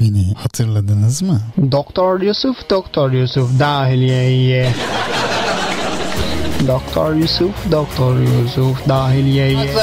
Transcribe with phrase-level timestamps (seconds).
[0.00, 1.40] Beni hatırladınız mı?
[1.72, 4.72] Doktor Yusuf, Doktor Yusuf dahiliyeye.
[6.68, 9.74] Doktor Yusuf, Doktor Yusuf dahiliyeye.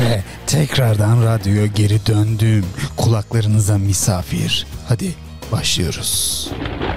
[0.00, 2.66] Ve tekrardan radyoya geri döndüm.
[2.96, 4.66] Kulaklarınıza misafir.
[4.88, 5.14] Hadi
[5.52, 6.50] başlıyoruz.
[6.52, 6.93] Nihay.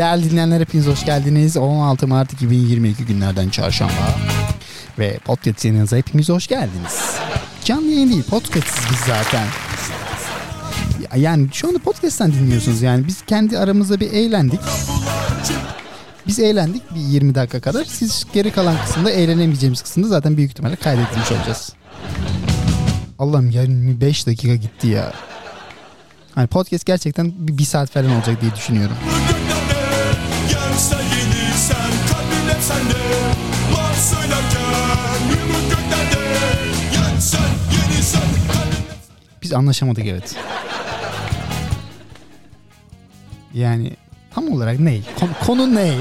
[0.00, 1.56] Değerli dinleyenler hepiniz hoş geldiniz.
[1.56, 3.92] 16 Mart 2022 günlerden çarşamba.
[4.98, 7.00] Ve podcast yayınınıza hepiniz hoş geldiniz.
[7.64, 9.46] Canlı yayın değil podcastsiz biz zaten.
[11.02, 13.06] Ya- Yani şu anda podcast'ten dinliyorsunuz yani.
[13.06, 14.60] Biz kendi aramızda bir eğlendik.
[16.26, 17.84] Biz eğlendik bir 20 dakika kadar.
[17.84, 21.72] Siz geri kalan kısımda eğlenemeyeceğimiz kısımda zaten büyük ihtimalle kaydedilmiş olacağız.
[23.18, 25.12] Allah'ım 25 dakika gitti ya.
[26.34, 28.96] Hani podcast gerçekten bir, bir saat falan olacak diye düşünüyorum.
[30.70, 32.94] Gelse yeni sen kalbin hep sende
[33.72, 36.24] Var söylerken yumruk göklerde
[36.94, 38.20] Yensen yeni sen
[38.52, 40.36] kalbin hep Biz anlaşamadık evet.
[43.54, 43.96] Yani
[44.34, 45.00] tam olarak ne?
[45.20, 45.94] Konu, konu ne?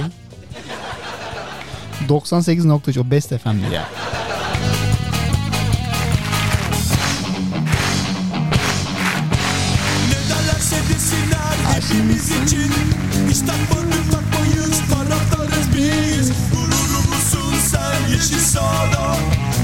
[2.10, 3.88] 98.3 o Best FM'di ya.
[10.10, 12.72] Ne derlerse desinler hepimiz için
[13.30, 13.38] Hiç
[18.20, 19.16] yeşil sahada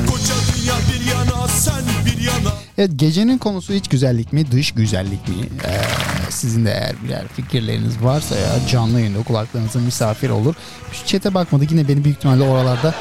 [0.07, 5.27] Koca dünya bir yana sen bir yana Evet gecenin konusu iç güzellik mi dış güzellik
[5.27, 5.35] mi?
[5.65, 5.81] Ee,
[6.29, 10.55] sizin de eğer birer fikirleriniz varsa ya canlı yayında kulaklarınıza misafir olur.
[10.91, 12.93] Şu chat'e bakmadık yine beni büyük ihtimalle oralarda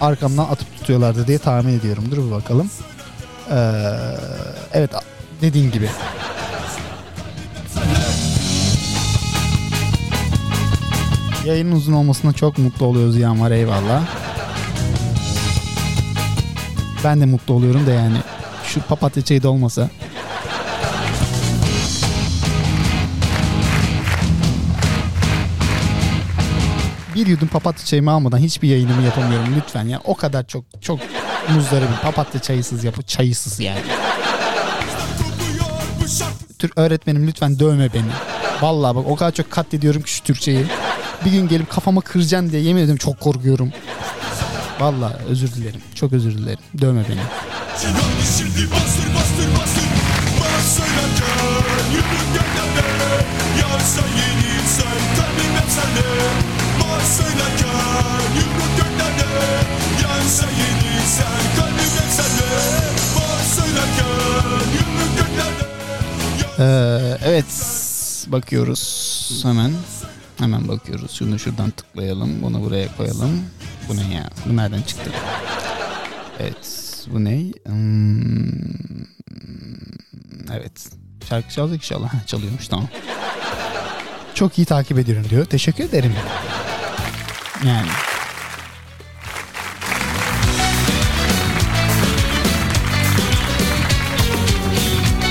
[0.00, 2.04] arkamdan atıp tutuyorlardı diye tahmin ediyorum.
[2.10, 2.70] Dur bir bakalım.
[3.50, 3.56] Ee,
[4.72, 4.90] evet
[5.40, 5.88] dediğim gibi.
[11.44, 14.17] Yayının uzun olmasına çok mutlu oluyoruz Yağmur eyvallah.
[17.04, 18.16] Ben de mutlu oluyorum da yani
[18.64, 19.90] şu papatya çayı da olmasa.
[27.14, 30.00] Bir yudum papatya çayımı almadan hiçbir yayınımı yapamıyorum lütfen ya.
[30.04, 30.98] O kadar çok çok
[31.54, 31.96] muzdaribim.
[32.02, 33.80] Papatya çayısız yapı çayısız yani.
[36.58, 38.10] Tür öğretmenim lütfen dövme beni.
[38.60, 40.66] Vallahi bak o kadar çok katlediyorum ki şu Türkçeyi.
[41.24, 43.72] Bir gün gelip kafama kıracaksın diye yemin ediyorum çok korkuyorum.
[44.80, 45.80] Vallahi özür dilerim.
[45.94, 46.58] Çok özür dilerim.
[46.80, 47.20] Dövme beni.
[48.38, 49.88] Şimdi bastır bastır bastır
[50.40, 52.88] Bana söylerken yumruk göklerde
[53.60, 54.98] Yarsa yeni sen
[55.56, 56.08] hep sende
[56.80, 59.28] Bana söylerken yumruk göklerde
[60.02, 62.50] Yarsa yeni sen hep sende
[63.16, 64.68] Bana söylerken
[65.16, 65.68] göklerde
[66.58, 67.54] Ee, evet
[68.26, 69.72] bakıyoruz hemen
[70.38, 71.10] hemen bakıyoruz.
[71.10, 72.42] Şunu şuradan tıklayalım.
[72.42, 73.42] Bunu buraya koyalım.
[73.88, 74.30] Bu ne ya?
[74.46, 75.10] Bu nereden çıktı?
[76.38, 76.94] Evet.
[77.12, 77.38] Bu ne?
[77.66, 79.04] Hmm,
[80.52, 80.88] evet.
[81.28, 82.14] Şarkı çalacak inşallah.
[82.14, 82.68] Ha, çalıyormuş.
[82.68, 82.88] Tamam.
[84.34, 85.44] Çok iyi takip ediyorum diyor.
[85.44, 86.12] Teşekkür ederim.
[87.66, 87.88] Yani.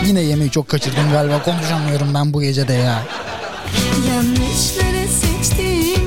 [0.06, 1.44] Yine yemeği çok kaçırdım galiba.
[1.44, 3.04] Konuşamıyorum ben bu gece de ya.
[4.10, 6.04] Yanlışları seçtim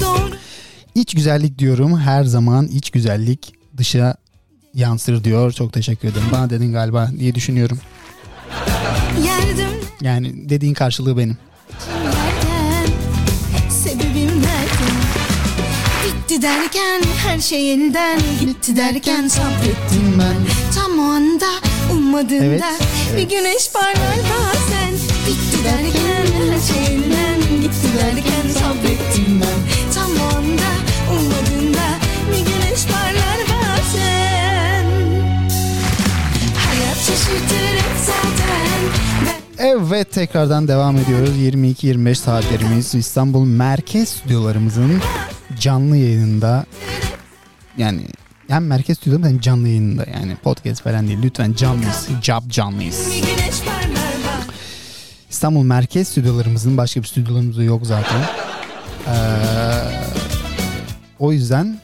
[0.00, 0.34] Doğru
[0.94, 1.98] İç güzellik diyorum.
[1.98, 4.14] Her zaman iç güzellik dışa
[4.74, 5.52] yansır diyor.
[5.52, 6.26] Çok teşekkür ederim.
[6.32, 7.78] Bana dedin galiba diye düşünüyorum.
[9.24, 9.68] yerdim
[10.00, 11.36] Yani dediğin karşılığı benim.
[12.04, 12.92] nereden
[13.70, 14.96] Sebebim nereden
[16.06, 20.34] Bitti derken her şey elden Gitti derken sabrettim Ben
[20.74, 21.46] Tam o anda
[21.92, 22.62] ummadığında Evet,
[23.12, 23.30] Bir evet.
[23.30, 24.92] güneş parlar bazen
[25.26, 26.11] Bitti derken
[26.62, 30.70] her şey elden Gitti derken sabrettim ben Tam o anda
[31.10, 31.86] ummadığında
[32.30, 34.84] Bir güneş parlar bazen
[36.56, 38.82] Hayat şaşırtır zaten
[39.58, 41.36] Evet tekrardan devam ediyoruz.
[41.38, 45.00] 22-25 saatlerimiz İstanbul Merkez Stüdyolarımızın
[45.60, 46.66] canlı yayınında
[47.76, 48.00] yani
[48.48, 52.08] hem merkez stüdyolarımız hem canlı yayınında yani podcast falan değil lütfen canlıyız.
[52.22, 53.08] Job canlıyız.
[55.32, 58.20] İstanbul Merkez stüdyolarımızın başka bir stüdyolarımız da yok zaten.
[59.08, 59.14] Ee,
[61.18, 61.78] o yüzden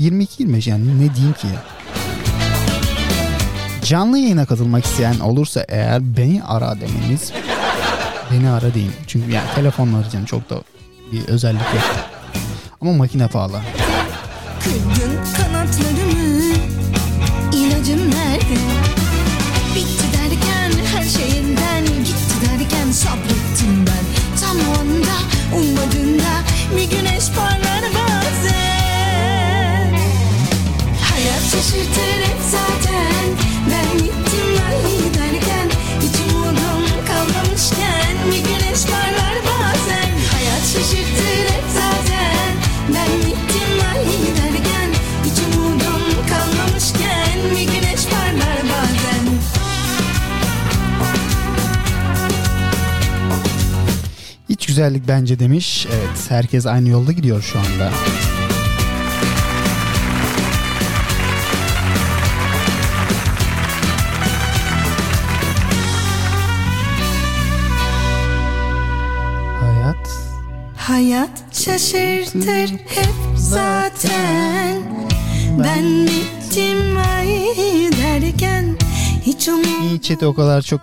[0.00, 1.48] 22-25 yani ne diyeyim ki?
[3.82, 7.32] Canlı yayına katılmak isteyen olursa eğer beni ara demeniz.
[8.32, 8.92] Beni ara deyin.
[9.06, 10.62] Çünkü yani telefonla arayacağım çok da
[11.12, 11.84] bir özellik yok.
[12.80, 13.60] Ama makine pahalı.
[14.64, 16.07] Kırdın kanatlarımı
[54.68, 55.86] güzellik bence demiş.
[55.92, 57.90] Evet herkes aynı yolda gidiyor şu anda.
[69.60, 70.08] Hayat
[70.76, 74.82] Hayat şaşırtır hep zaten
[75.64, 77.28] Ben bittim ay
[78.02, 78.76] derken
[79.26, 80.80] Hiç umut iyi chat'i o kadar çok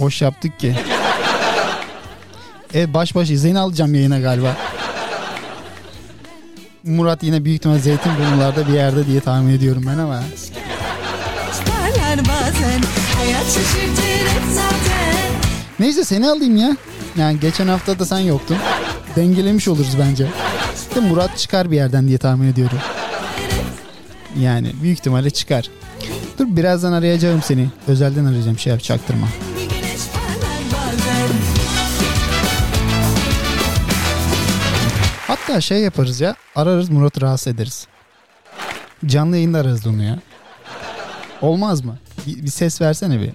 [0.00, 0.74] boş yaptık ki.
[2.74, 4.56] Evet baş baş izleyin alacağım yayına galiba.
[6.84, 10.22] Murat yine büyük ihtimal Zeytinburnularda bir yerde diye tahmin ediyorum ben ama.
[15.80, 16.76] Neyse seni alayım ya.
[17.16, 18.56] Yani geçen hafta da sen yoktun.
[19.16, 20.26] Dengelemiş oluruz bence.
[20.94, 22.78] De Murat çıkar bir yerden diye tahmin ediyorum.
[24.38, 25.70] Yani büyük ihtimalle çıkar.
[26.38, 27.68] Dur birazdan arayacağım seni.
[27.88, 29.26] Özelden arayacağım şey yap çaktırma.
[35.28, 36.34] Hatta şey yaparız ya.
[36.56, 37.86] Ararız Murat'ı rahatsız ederiz.
[39.06, 40.18] Canlı yayında ararız onu ya.
[41.40, 41.98] Olmaz mı?
[42.26, 43.30] Bir, bir ses versene bir.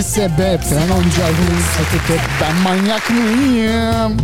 [0.00, 0.60] Kendisi sebep.
[0.70, 2.20] Ben onca fırsatı tep.
[2.40, 4.16] Ben manyak mıyım?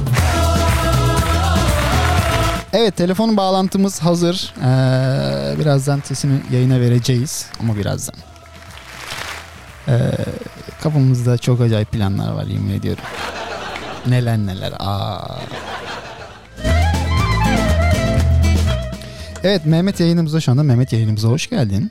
[2.73, 4.55] Evet telefonun bağlantımız hazır.
[4.59, 7.47] Ee, birazdan sesini yayına vereceğiz.
[7.61, 8.15] Ama birazdan.
[9.89, 10.11] Ee,
[10.83, 13.05] kafamızda çok acayip planlar var yemin ediyorum.
[14.07, 14.73] Neler neler.
[14.79, 15.39] Aa.
[19.45, 20.63] Evet Mehmet yayınımıza şu anda.
[20.63, 21.91] Mehmet yayınımıza hoş geldin.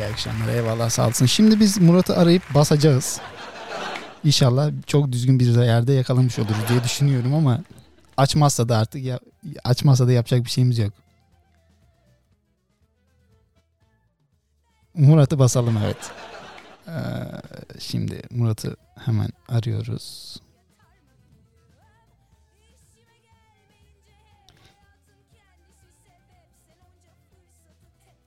[0.00, 0.48] iyi akşamlar.
[0.48, 1.26] Eyvallah sağ olsun.
[1.26, 3.20] Şimdi biz Murat'ı arayıp basacağız.
[4.24, 7.60] İnşallah çok düzgün bir yerde yakalamış oluruz diye düşünüyorum ama
[8.16, 9.20] açmazsa da artık ya,
[9.64, 10.92] açmazsa da yapacak bir şeyimiz yok.
[14.94, 16.10] Murat'ı basalım evet.
[16.88, 16.92] Ee,
[17.78, 20.36] şimdi Murat'ı hemen arıyoruz.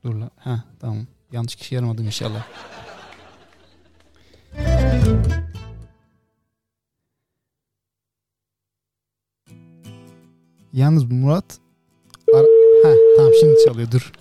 [0.04, 0.32] Dur lan.
[0.38, 1.08] Ha tamam.
[1.34, 2.44] Yanlış kişi aramadım inşallah.
[10.74, 11.60] Yalnız Murat
[12.34, 12.48] Ara...
[12.84, 14.12] Ha tamam şimdi çalıyor dur.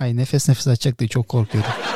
[0.00, 1.87] Ay nefes nefes açacak diye çok korkuyorum.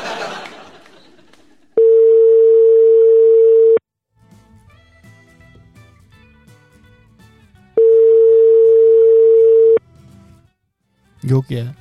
[11.22, 11.74] Yok ya.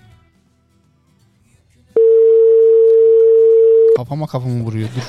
[3.98, 4.90] Kafama kafamı vuruyor.
[4.96, 5.02] Dur.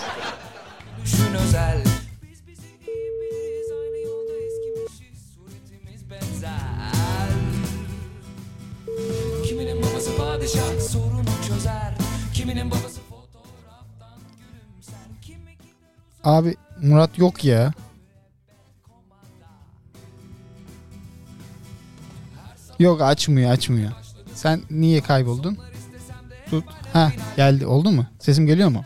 [16.25, 17.73] Abi Murat yok ya.
[22.79, 24.02] Yok açmıyor açmıyor.
[24.43, 25.59] Sen niye kayboldun?
[26.51, 26.65] Tut.
[26.93, 28.07] Ha geldi oldu mu?
[28.19, 28.85] Sesim geliyor mu?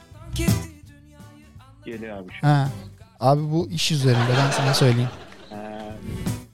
[1.85, 2.33] Geliyor abi.
[2.41, 2.69] Ha.
[3.21, 5.09] Abi bu iş üzerinde ben sana söyleyeyim.
[5.51, 5.57] Ha,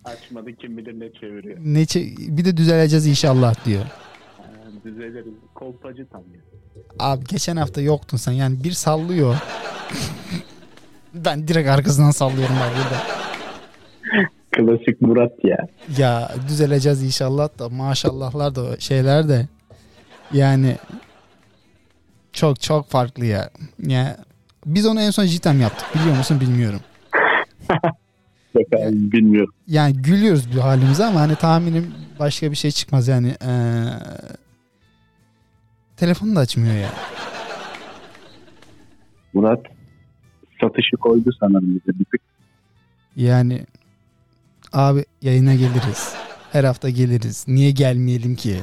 [0.04, 1.58] açmadı kim bilir ne çeviriyor.
[1.60, 3.84] Ne çe- bir de düzeleceğiz inşallah diyor.
[3.84, 4.44] Ha,
[4.84, 5.34] düzeliriz.
[5.54, 6.40] Kolpacı tam ya.
[6.98, 9.36] Abi geçen hafta yoktun sen yani bir sallıyor.
[11.14, 13.21] ben direkt arkasından sallıyorum abi burada.
[14.52, 15.66] Klasik Murat ya.
[15.98, 19.48] Ya düzeleceğiz inşallah da maşallahlar da şeyler de
[20.32, 20.76] yani
[22.32, 23.50] çok çok farklı ya.
[23.78, 24.16] Ya
[24.66, 26.80] biz onu en son Jitem yaptık biliyor musun bilmiyorum.
[28.54, 29.54] Bakalım bilmiyorum.
[29.66, 33.28] Yani gülüyoruz bu halimize ama hani tahminim başka bir şey çıkmaz yani.
[33.28, 33.84] Ee,
[35.96, 36.88] telefonu da açmıyor ya.
[39.34, 39.60] Murat
[40.60, 42.20] satışı koydu sanırım bize bir tık.
[43.16, 43.66] Yani
[44.72, 46.12] abi yayına geliriz.
[46.52, 47.44] Her hafta geliriz.
[47.48, 48.60] Niye gelmeyelim ki?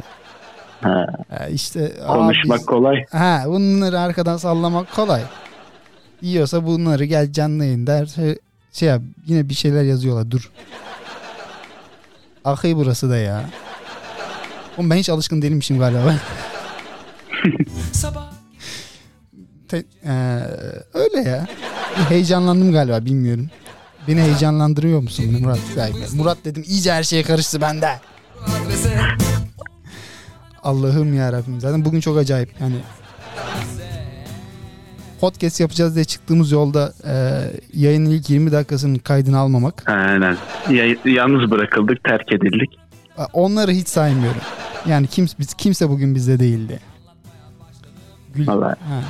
[0.81, 3.05] Ha, Ha, işte konuşmak abi, kolay.
[3.11, 5.21] Ha bunları arkadan sallamak kolay.
[6.21, 8.09] Yiyorsa bunları gel canlı yayın der.
[8.73, 10.51] Şey, yap, yine bir şeyler yazıyorlar dur.
[12.45, 13.43] Akıy burası da ya.
[14.77, 16.15] Oğlum ben hiç alışkın değilmişim galiba.
[17.91, 18.29] Sabah
[19.67, 20.39] Te- eee,
[20.93, 21.45] öyle ya.
[22.09, 23.49] Heyecanlandım galiba bilmiyorum.
[24.09, 25.59] Beni heyecanlandırıyor musun Murat?
[26.15, 27.89] Murat dedim iyice her şeye karıştı bende.
[30.63, 31.59] Allah'ım ya Rabbim.
[31.61, 32.49] Zaten bugün çok acayip.
[32.61, 32.75] Yani
[35.21, 39.83] podcast yapacağız diye çıktığımız yolda eee yayının ilk 20 dakikasının kaydını almamak.
[39.89, 40.37] Aynen.
[40.69, 42.69] Ya- yalnız bırakıldık, terk edildik.
[43.33, 44.41] Onları hiç saymıyorum.
[44.87, 46.79] Yani kimse kimse bugün bizde değildi.
[48.35, 48.75] Gül, Vallahi.
[48.79, 49.01] ha,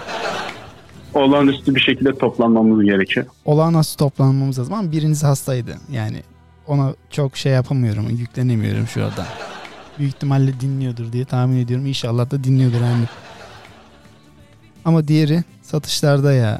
[1.14, 3.26] Olağanüstü bir şekilde toplanmamız gerekiyor.
[3.46, 5.78] olağanüstü toplanmamız lazım ama biriniz hastaydı.
[5.92, 6.24] Yani
[6.68, 9.26] ona çok şey yapamıyorum, yüklenemiyorum şu anda.
[10.00, 11.86] Büyük ihtimalle dinliyordur diye tahmin ediyorum.
[11.86, 13.06] İnşallah da dinliyordur yani.
[14.86, 16.60] Ama diğeri satışlarda ya.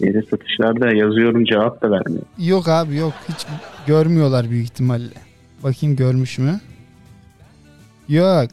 [0.00, 2.22] Yeri satışlarda yazıyorum cevap da vermiyor.
[2.38, 3.12] Yok abi yok.
[3.28, 3.46] Hiç
[3.86, 5.14] görmüyorlar büyük ihtimalle.
[5.62, 6.60] Bakayım görmüş mü?
[8.08, 8.50] Yok.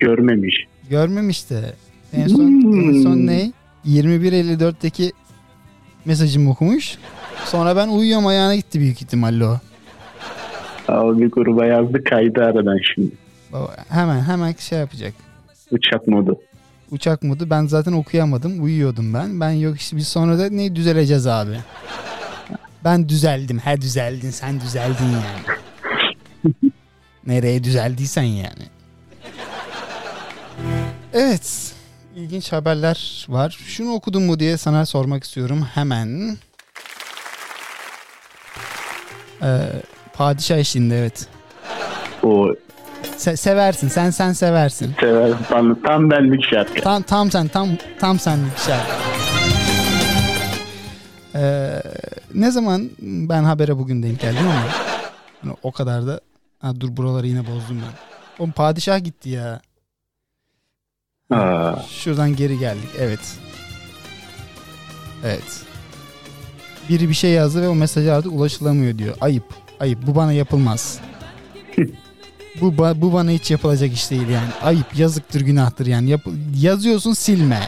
[0.00, 0.66] Görmemiş.
[0.90, 1.74] Görmemiş de.
[2.16, 3.52] En son, en son ne?
[3.86, 5.12] 21.54'teki
[6.04, 6.98] mesajımı okumuş.
[7.44, 9.58] Sonra ben uyuyorum ayağına gitti büyük ihtimalle o.
[10.88, 13.10] Abi bir gruba yazdı kaydı aradan şimdi.
[13.52, 15.14] Baba, hemen hemen şey yapacak.
[15.70, 16.40] Uçak modu.
[16.90, 18.64] Uçak modu ben zaten okuyamadım.
[18.64, 19.40] Uyuyordum ben.
[19.40, 21.56] Ben yok işte biz sonra da ne düzeleceğiz abi.
[22.84, 23.58] Ben düzeldim.
[23.58, 25.58] He düzeldin sen düzeldin yani.
[27.26, 28.64] Nereye düzeldiysen yani.
[31.12, 31.73] Evet.
[32.16, 33.58] İlginç haberler var.
[33.66, 36.36] Şunu okudun mu diye sana sormak istiyorum hemen.
[39.42, 39.58] Ee,
[40.12, 41.26] padişah eşliğinde evet.
[42.22, 42.48] O
[43.18, 44.94] Se- seversin sen sen seversin.
[45.00, 46.80] sever tam, tam benlik şarkı.
[46.80, 47.68] Tam tam sen tam
[47.98, 48.92] tam senlik şarkı.
[51.34, 51.82] Ee,
[52.34, 54.64] ne zaman ben habere bugün denk geldim ama
[55.42, 56.20] hani o kadar da
[56.60, 57.92] ha, dur buraları yine bozdum ben.
[58.42, 59.60] Oğlum padişah gitti ya.
[61.30, 62.88] Aa, Şuradan geri geldik.
[62.98, 63.20] Evet.
[65.24, 65.62] Evet.
[66.88, 69.14] Biri bir şey yazdı ve o mesajı artık ulaşılamıyor diyor.
[69.20, 69.44] Ayıp.
[69.80, 70.06] Ayıp.
[70.06, 70.98] Bu bana yapılmaz.
[72.60, 74.48] bu ba- bu bana hiç yapılacak iş değil yani.
[74.62, 76.10] Ayıp, yazıktır, günahtır yani.
[76.10, 76.26] Yap-
[76.60, 77.60] yazıyorsun silme.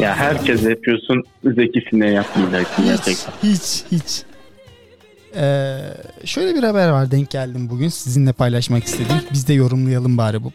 [0.00, 3.32] ya herkes yapıyorsun zekisine yapmayacaksın Hiç, gerçekten.
[3.42, 4.22] hiç, hiç.
[5.36, 5.78] Ee,
[6.24, 9.16] şöyle bir haber var denk geldim bugün sizinle paylaşmak istedim.
[9.32, 10.52] Biz de yorumlayalım bari bu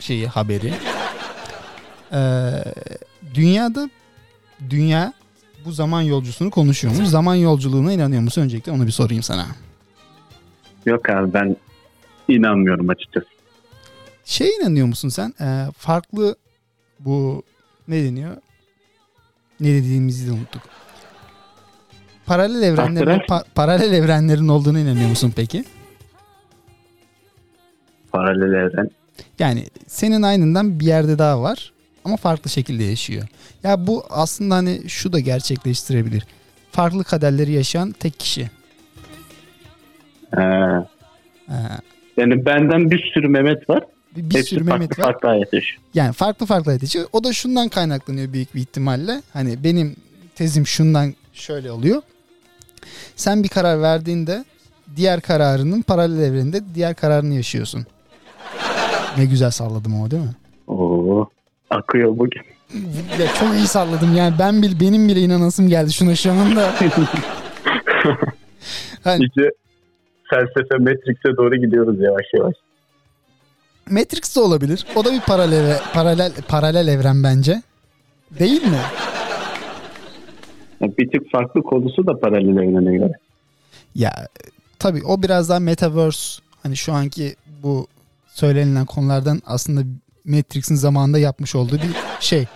[0.00, 0.74] şeyi haberi.
[2.12, 2.50] Ee,
[3.34, 3.90] dünyada
[4.70, 5.12] dünya
[5.64, 7.08] bu zaman yolcusunu konuşuyormuş.
[7.08, 8.42] Zaman yolculuğuna inanıyor musun?
[8.42, 9.46] Öncelikle onu bir sorayım sana.
[10.86, 11.56] Yok abi ben
[12.28, 13.26] inanmıyorum açıkçası.
[14.24, 15.34] Şey inanıyor musun sen?
[15.40, 16.36] Ee, farklı
[17.00, 17.42] bu
[17.88, 18.36] ne deniyor?
[19.60, 20.62] Ne dediğimizi de unuttuk.
[22.26, 25.64] Paralel evrenlerin pa- paralel evrenlerin olduğunu inanıyor musun peki?
[28.12, 28.90] Paralel evren.
[29.38, 31.71] Yani senin aynından bir yerde daha var
[32.04, 33.28] ama farklı şekilde yaşıyor.
[33.62, 36.26] Ya bu aslında hani şu da gerçekleştirebilir.
[36.72, 38.50] Farklı kaderleri yaşayan tek kişi.
[40.36, 40.40] Ee,
[41.48, 41.54] Ee,
[42.16, 43.84] yani benden bir sürü Mehmet var.
[44.16, 45.04] bir, bir Hepsi sürü farklı Mehmet var.
[45.04, 45.80] farklı hayat yaşıyor.
[45.94, 47.06] Yani farklı farklı hayat yaşıyor.
[47.12, 49.22] O da şundan kaynaklanıyor büyük bir ihtimalle.
[49.32, 49.96] Hani benim
[50.34, 52.02] tezim şundan şöyle oluyor.
[53.16, 54.44] Sen bir karar verdiğinde
[54.96, 57.86] diğer kararının paralel evreninde diğer kararını yaşıyorsun.
[59.18, 60.34] Ne güzel salladım o değil mi?
[61.72, 62.42] Akıyor bugün.
[63.20, 66.70] Ya çok iyi salladım yani ben bil benim bile inanasım geldi şuna şu anda.
[69.04, 69.50] Hani İyice
[70.30, 72.54] felsefe Matrix'e doğru gidiyoruz yavaş yavaş.
[73.90, 74.86] Matrix de olabilir.
[74.96, 77.62] O da bir paralel paralel paralel evren bence.
[78.38, 78.80] Değil mi?
[80.80, 83.12] Bir tık farklı konusu da paralel evrene göre.
[83.94, 84.12] Ya
[84.78, 87.86] tabii o biraz daha metaverse hani şu anki bu
[88.28, 89.80] söylenilen konulardan aslında
[90.24, 92.46] Matrix'in zamanında yapmış olduğu bir şey.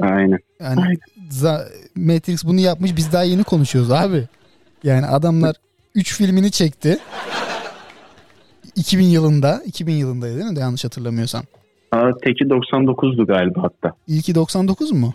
[0.00, 0.38] Aynen.
[0.60, 0.96] Yani Aynen.
[1.30, 4.28] za- Matrix bunu yapmış biz daha yeni konuşuyoruz abi.
[4.84, 5.56] Yani adamlar
[5.94, 6.98] 3 filmini çekti.
[8.76, 10.58] 2000 yılında, 2000 yılındaydı değil mi?
[10.58, 11.42] Yanlış hatırlamıyorsam.
[11.92, 13.96] Aa, teki 99'du galiba hatta.
[14.08, 15.14] İlki 99 mu?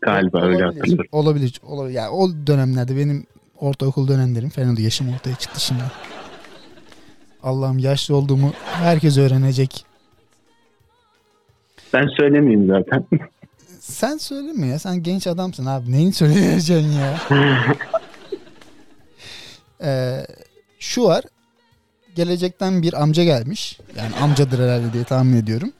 [0.00, 0.78] Galiba öyle Olabilir.
[0.78, 1.08] hatırlıyorum.
[1.12, 1.60] Olabilir.
[1.62, 1.94] Olabilir.
[1.94, 3.26] Yani o dönemlerde benim
[3.58, 4.80] ortaokul dönemlerim falan oldu.
[4.80, 5.82] Yaşım ortaya çıktı şimdi.
[7.42, 9.84] Allah'ım yaşlı olduğumu herkes öğrenecek.
[11.92, 13.04] Ben söylemeyeyim zaten.
[13.80, 14.78] Sen söyleme ya.
[14.78, 15.92] Sen genç adamsın abi.
[15.92, 17.18] Neyin söyleyeceksin ya?
[19.84, 20.26] Ee,
[20.78, 21.24] şu var.
[22.14, 23.78] Gelecekten bir amca gelmiş.
[23.96, 25.72] Yani amcadır herhalde diye tahmin ediyorum.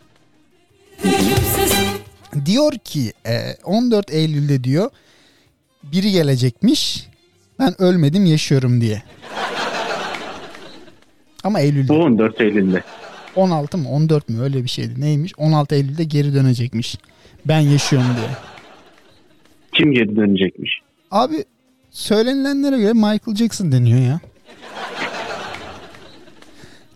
[2.47, 4.91] Diyor ki e, 14 Eylül'de diyor
[5.83, 7.09] biri gelecekmiş.
[7.59, 9.03] Ben ölmedim yaşıyorum diye.
[11.45, 11.89] Ama Eylül'de.
[11.89, 12.83] Bu 14 Eylül'de.
[13.37, 15.01] 16 mı 14 mü öyle bir şeydi.
[15.01, 15.33] Neymiş?
[15.37, 16.97] 16 Eylül'de geri dönecekmiş.
[17.45, 18.29] Ben yaşıyorum diye.
[19.73, 20.81] Kim geri dönecekmiş?
[21.11, 21.45] Abi
[21.91, 24.21] söylenilenlere göre Michael Jackson deniyor ya.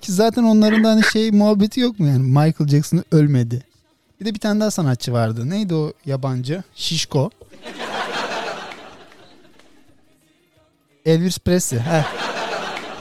[0.02, 2.22] Ki zaten onların da hani şey muhabbeti yok mu yani?
[2.22, 3.62] Michael Jackson ölmedi.
[4.20, 5.50] Bir de bir tane daha sanatçı vardı.
[5.50, 6.62] Neydi o yabancı?
[6.74, 7.30] Şişko.
[11.06, 11.80] Elvis Presley.
[11.80, 12.02] Heh,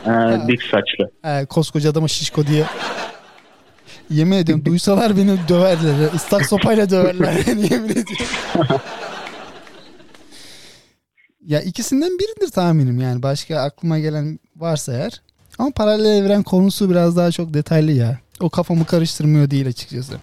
[0.08, 1.12] Ee, dik saçlı.
[1.22, 2.66] He, koskoca adama şişko diye.
[4.10, 6.14] Yemin ediyorum duysalar beni döverler.
[6.16, 7.38] Islak sopayla döverler.
[7.48, 8.26] beni, yemin ediyorum.
[11.46, 13.24] ya ikisinden biridir tahminim yani.
[13.24, 15.22] Başka aklıma gelen varsa eğer.
[15.58, 18.20] Ama paralel evren konusu biraz daha çok detaylı ya.
[18.40, 20.14] O kafamı karıştırmıyor değil açıkçası.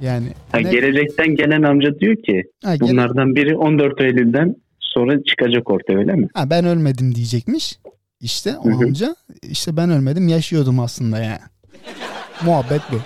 [0.00, 5.22] Yani Ha, ne- gelecekten gelen amca diyor ki Ha, gele- bunlardan biri 14 Eylül'den sonra
[5.22, 6.28] çıkacak ortaya öyle mi?
[6.34, 7.78] Ha, ben ölmedim diyecekmiş.
[8.20, 8.74] İşte o Hı hı.
[8.84, 11.38] amca işte ben ölmedim yaşıyordum aslında yani.
[12.44, 13.00] Muhabbet bu.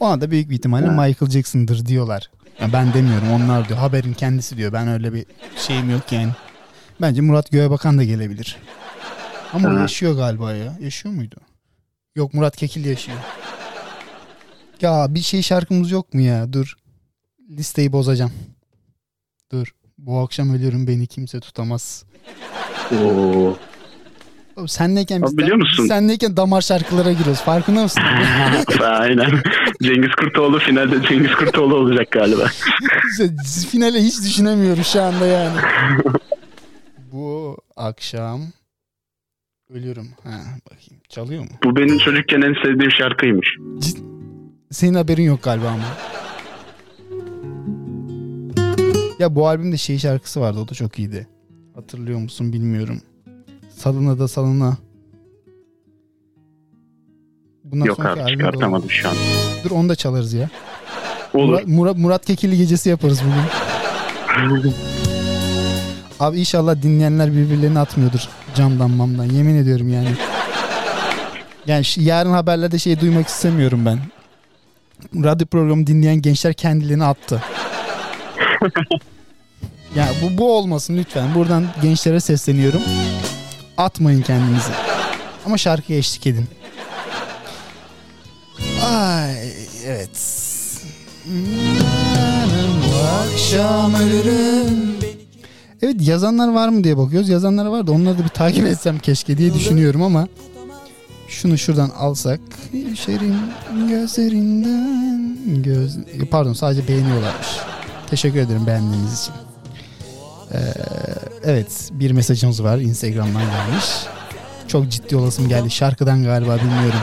[0.00, 0.92] Ona da büyük bir ihtimalle Ha.
[0.92, 2.30] Michael Jackson'dır diyorlar.
[2.60, 3.78] Ya ben demiyorum onlar diyor.
[3.78, 4.72] Haberin kendisi diyor.
[4.72, 6.32] Ben öyle bir şeyim yok yani.
[7.00, 8.56] Bence Murat Göğebakan da gelebilir.
[9.52, 10.76] Ama o yaşıyor galiba ya.
[10.80, 11.36] Yaşıyor muydu?
[12.16, 13.18] Yok Murat Kekil yaşıyor.
[14.80, 16.52] Ya bir şey şarkımız yok mu ya?
[16.52, 16.74] Dur.
[17.50, 18.32] Listeyi bozacağım.
[19.52, 19.74] Dur.
[19.98, 22.04] Bu akşam ölüyorum beni kimse tutamaz.
[22.92, 23.56] Oo.
[24.56, 25.84] Oğlum senleyken biz, Abi biliyor musun?
[25.84, 27.42] biz senleyken damar şarkılara giriyoruz.
[27.42, 28.02] Farkında mısın?
[28.82, 29.30] Aynen.
[29.82, 32.46] Cengiz Kurtoğlu finalde Cengiz Kurtoğlu olacak galiba.
[33.12, 33.30] İşte
[33.70, 35.56] Finale hiç düşünemiyorum şu anda yani.
[37.12, 38.40] Bu akşam
[39.70, 40.08] ölüyorum.
[40.24, 40.30] Ha
[40.70, 41.02] bakayım.
[41.08, 41.50] Çalıyor mu?
[41.64, 43.56] Bu benim çocukken en sevdiğim şarkıymış.
[44.70, 45.84] Senin haberin yok galiba ama.
[49.18, 51.28] Ya bu albümde şey şarkısı vardı o da çok iyiydi.
[51.74, 53.00] Hatırlıyor musun bilmiyorum.
[53.82, 54.76] Salına da salına.
[57.64, 59.14] Bundan Yok abi çıkartamadım şu an.
[59.64, 60.50] Dur onu da çalarız ya.
[61.34, 61.46] Olur.
[61.46, 64.72] Murat, Murat, Murat Kekilli gecesi yaparız bugün.
[66.20, 69.24] Abi inşallah dinleyenler birbirlerini atmıyordur camdan mamdan.
[69.24, 70.14] Yemin ediyorum yani.
[71.66, 73.98] Yani yarın haberlerde şey duymak istemiyorum ben.
[75.24, 77.42] Radyo programı dinleyen gençler kendilerini attı.
[79.96, 81.34] ya bu bu olmasın lütfen.
[81.34, 82.80] Buradan gençlere sesleniyorum.
[83.82, 84.72] Atmayın kendinizi.
[85.46, 86.46] Ama şarkıya eşlik edin.
[88.84, 89.34] Ay
[89.86, 90.42] evet.
[93.24, 94.92] akşam ölürüm
[95.82, 97.28] Evet yazanlar var mı diye bakıyoruz.
[97.28, 100.28] Yazanlar var da onları da bir takip etsem keşke diye düşünüyorum ama
[101.28, 102.40] şunu şuradan alsak
[102.94, 103.36] Şerin
[103.88, 105.98] gözlerinden göz
[106.30, 107.48] pardon sadece beğeniyorlarmış.
[108.10, 109.34] Teşekkür ederim beğendiğiniz için.
[110.52, 110.58] Ee,
[111.44, 113.84] evet bir mesajımız var Instagram'dan gelmiş.
[114.68, 115.70] Çok ciddi olasım geldi.
[115.70, 117.00] Şarkıdan galiba bilmiyorum.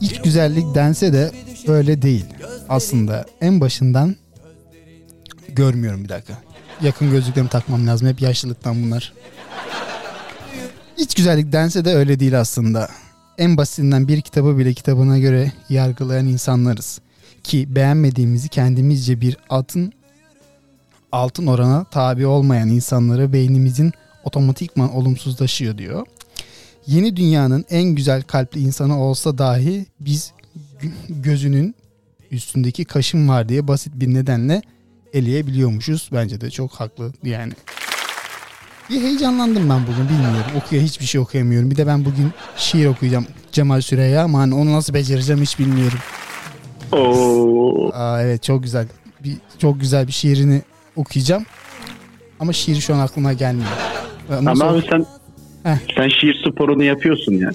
[0.00, 1.30] İç güzellik dense de
[1.68, 2.24] öyle değil.
[2.68, 4.16] Aslında en başından
[5.48, 6.34] görmüyorum bir dakika.
[6.82, 8.08] Yakın gözlüklerimi takmam lazım.
[8.08, 9.12] Hep yaşlılıktan bunlar.
[10.96, 12.88] İç güzellik dense de öyle değil aslında.
[13.38, 17.00] En basitinden bir kitabı bile kitabına göre yargılayan insanlarız.
[17.44, 19.92] Ki beğenmediğimizi kendimizce bir altın
[21.12, 23.92] altın orana tabi olmayan insanlara beynimizin
[24.24, 26.06] otomatikman olumsuzlaşıyor diyor.
[26.86, 30.32] Yeni dünyanın en güzel kalpli insanı olsa dahi biz
[30.82, 31.74] gö- gözünün
[32.30, 34.62] üstündeki kaşın var diye basit bir nedenle
[35.12, 36.10] eleyebiliyormuşuz.
[36.12, 37.52] Bence de çok haklı yani.
[38.90, 40.50] Bir heyecanlandım ben bugün bilmiyorum.
[40.56, 41.70] Okuya hiçbir şey okuyamıyorum.
[41.70, 45.98] Bir de ben bugün şiir okuyacağım Cemal Süreyya ama hani onu nasıl becereceğim hiç bilmiyorum.
[46.92, 47.90] Oo.
[47.94, 48.86] Aa, evet çok güzel.
[49.24, 50.62] Bir, çok güzel bir şiirini
[50.96, 51.46] okuyacağım.
[52.40, 53.68] Ama şiir şu an aklıma gelmiyor.
[54.38, 55.06] Ama sonra- abi sen
[55.62, 55.76] Heh.
[55.96, 57.54] sen şiir sporunu yapıyorsun yani.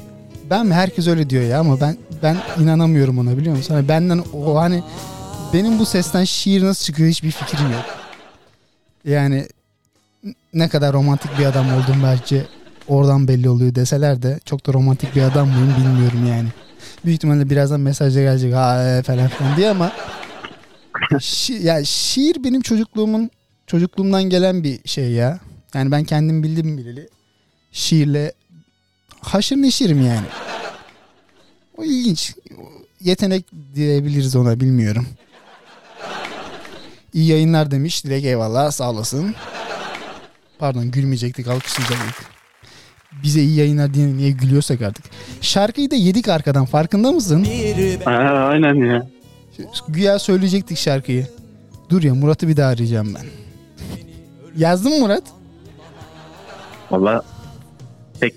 [0.49, 0.73] Ben mi?
[0.73, 3.73] Herkes öyle diyor ya ama ben ben inanamıyorum ona biliyor musun?
[3.73, 4.83] Hani benden o hani
[5.53, 7.85] benim bu sesten şiir nasıl çıkıyor hiçbir fikrim yok.
[9.05, 9.47] Yani
[10.53, 12.41] ne kadar romantik bir adam oldum belki
[12.87, 16.47] oradan belli oluyor deseler de çok da romantik bir adam mıyım bilmiyorum yani.
[17.05, 19.91] Büyük ihtimalle birazdan mesajda gelecek ha e, falan filan diye ama
[21.12, 23.29] şi- ya şiir benim çocukluğumun
[23.67, 25.39] çocukluğumdan gelen bir şey ya.
[25.73, 27.10] Yani ben kendim bildim bileli
[27.71, 28.34] şiirle
[29.21, 30.25] haşır neşirim yani.
[31.77, 32.36] O ilginç.
[33.01, 35.08] Yetenek diyebiliriz ona bilmiyorum.
[37.13, 38.03] İyi yayınlar demiş.
[38.05, 39.36] Dilek eyvallah sağ olasın.
[40.60, 42.25] Pardon gülmeyecektik alkışlayacaktık.
[43.23, 45.05] Bize iyi yayınlar diye niye gülüyorsak artık.
[45.41, 47.47] Şarkıyı da yedik arkadan farkında mısın?
[48.05, 48.12] Ha,
[48.51, 49.08] aynen ya.
[49.87, 51.27] Güya söyleyecektik şarkıyı.
[51.89, 53.25] Dur ya Murat'ı bir daha arayacağım ben.
[54.57, 55.23] Yazdın mı Murat?
[56.91, 57.23] Valla
[58.19, 58.33] pek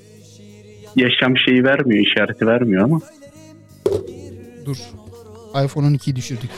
[0.96, 3.00] yaşam şeyi vermiyor, işareti vermiyor ama.
[4.64, 4.76] Dur.
[5.64, 6.50] iPhone 12'yi düşürdük.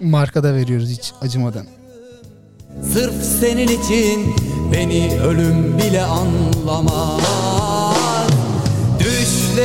[0.00, 1.66] Markada veriyoruz hiç acımadan.
[2.92, 4.34] Sırf senin için
[4.72, 7.28] beni ölüm bile anlamaz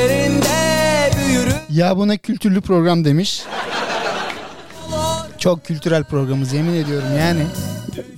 [0.03, 0.42] büyürüm
[1.73, 3.43] Ya bu ne kültürlü program demiş.
[5.37, 7.43] Çok kültürel programımız yemin ediyorum yani.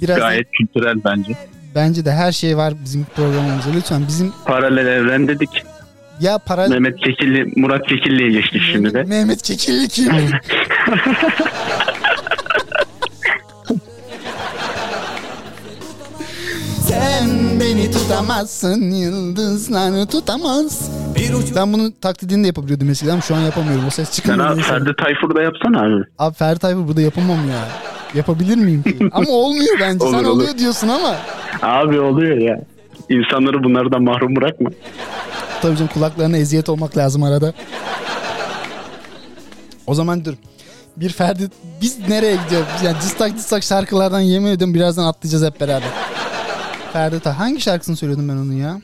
[0.02, 1.32] Biraz da- Gayet kültürel bence.
[1.76, 3.70] bence de her şey var bizim programımızda.
[3.76, 5.50] Lütfen bizim Paralel evren dedik.
[6.20, 9.04] ya para Mehmet Kekilli, Murat Kekilli'ye geçtik şimdi de.
[9.04, 10.12] Mehmet Kekilli kim?
[18.00, 20.90] tutamazsın yıldızlar tutamaz.
[21.16, 23.88] Bir ucu Ben bunun taklidini de yapabiliyordum eskiden ama şu an yapamıyorum.
[23.88, 24.40] O ses Sen çıkmıyor.
[24.46, 24.70] abi neyse.
[24.70, 26.04] Ferdi Tayfur'da yapsana abi.
[26.20, 27.68] Abi Ferdi Tayfur burada yapamam ya.
[28.16, 28.98] Yapabilir miyim ki?
[29.12, 30.00] ama olmuyor bence.
[30.06, 30.28] Sen Olur, olur.
[30.30, 31.16] oluyor diyorsun ama.
[31.62, 32.62] Abi oluyor ya.
[33.10, 34.70] İnsanları bunlardan mahrum bırakma.
[35.62, 37.54] Tabii canım kulaklarına eziyet olmak lazım arada.
[39.88, 40.34] O zaman dur.
[40.98, 41.50] Bir Ferdi
[41.82, 42.68] biz nereye gidiyoruz?
[42.84, 45.90] Yani distak distak şarkılardan yemin ediyorum birazdan atlayacağız hep beraber.
[46.96, 48.82] Ferdi Ta hangi şarkısını söylüyordum ben onun ya?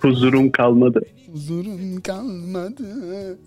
[0.00, 1.00] Huzurum kalmadı.
[1.32, 3.38] Huzurun kalmadı.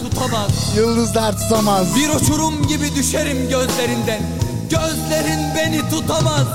[0.00, 1.96] tutamaz Yıldızlar tutamaz.
[1.96, 4.22] Bir uçurum gibi düşerim gözlerinden
[4.70, 6.46] Gözlerin beni tutamaz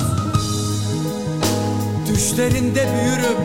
[2.13, 3.38] Düşlerinde büyürüm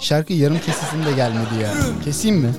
[0.00, 1.70] Şarkı yarım kesesim de gelmedi ya.
[2.04, 2.50] Keseyim mi?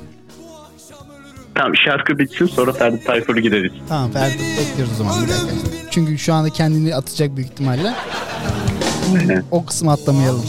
[1.55, 3.71] Tamam şarkı bitsin sonra Ferdi Tayfur'u gideriz.
[3.89, 5.47] Tamam Ferdi bekliyoruz o zaman bir dakika.
[5.91, 7.93] Çünkü şu anda kendini atacak büyük ihtimalle.
[9.51, 10.45] O kısmı atlamayalım.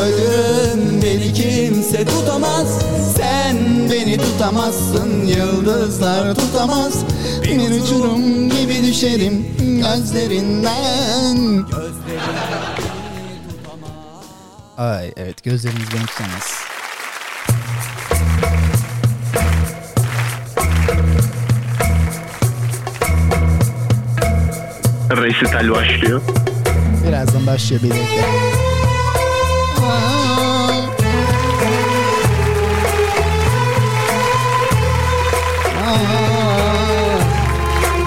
[0.00, 2.82] Ölürüm beni kimse tutamaz
[3.16, 3.56] Sen
[3.92, 7.04] beni tutamazsın yıldızlar tutamaz
[7.42, 11.64] Bir uçurum gibi düşerim gözlerinden.
[14.78, 16.69] Ay evet gözlerimiz beni tutamaz.
[25.10, 26.22] Resital başlıyor.
[27.08, 28.26] Birazdan başlıyor bir dakika.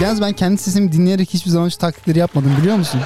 [0.01, 3.01] Yalnız ben kendi sesimi dinleyerek hiçbir zaman şu taklitleri yapmadım biliyor musun?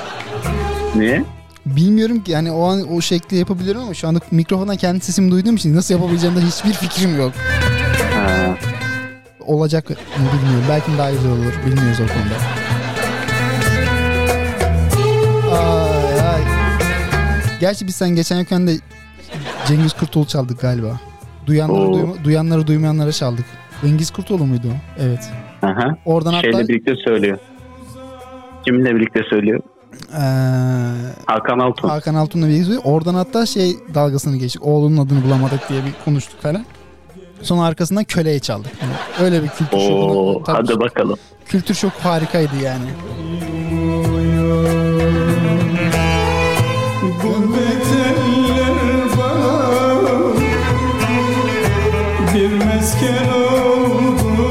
[0.96, 1.24] Niye?
[1.66, 5.56] Bilmiyorum ki yani o an o şekli yapabilirim ama şu anda mikrofondan kendi sesimi duyduğum
[5.56, 7.34] için nasıl yapabileceğimde hiçbir fikrim yok.
[8.14, 8.58] Ha,
[9.46, 9.96] olacak mı
[10.34, 10.66] bilmiyorum.
[10.70, 11.54] Belki daha güzel olur.
[11.66, 12.57] Bilmiyoruz o konuda.
[17.60, 18.72] Gerçi biz sen geçen yokken de
[19.68, 21.00] Cengiz Kurtoğlu çaldık galiba.
[21.46, 21.94] Duyanları, Oo.
[21.94, 23.46] duyma- duyanları duymayanlara çaldık.
[23.82, 25.02] Cengiz Kurtoğlu muydu o?
[25.04, 25.30] Evet.
[25.62, 25.98] Aha.
[26.06, 27.38] Oradan hatta Şeyle birlikte söylüyor.
[28.66, 29.60] Kiminle birlikte söylüyor?
[30.14, 30.20] eee,
[31.26, 31.90] Hakan Altun.
[31.90, 32.84] Hakan Altun'la birlikte söylüyor.
[32.86, 34.66] Oradan hatta şey dalgasını geçtik.
[34.66, 36.66] Oğlunun adını bulamadık diye bir konuştuk falan.
[37.42, 38.72] Sonra arkasından köleye çaldık.
[38.82, 38.94] Yani
[39.26, 40.44] öyle bir kültür şoku.
[40.48, 41.18] Hadi bakalım.
[41.46, 42.86] Kültür şoku harikaydı yani.
[47.28, 48.78] Gurbet eller
[49.18, 50.18] bana
[52.34, 54.48] bir mesken oldu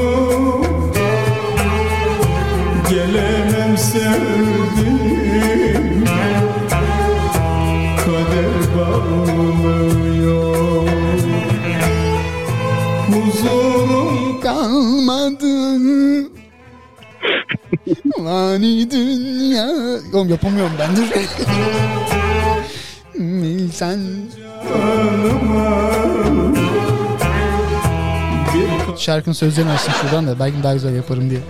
[2.91, 5.25] Gelemem sevdiğim
[7.97, 10.47] kader bağlıyor
[13.07, 15.57] Huzurum Kalmadı.
[18.25, 19.69] Lani dünya.
[20.15, 21.03] Oğlum yapamıyorum ben dur.
[23.73, 24.01] Sen
[28.97, 31.41] şarkının sözlerini açtım şuradan da belki daha güzel yaparım diye.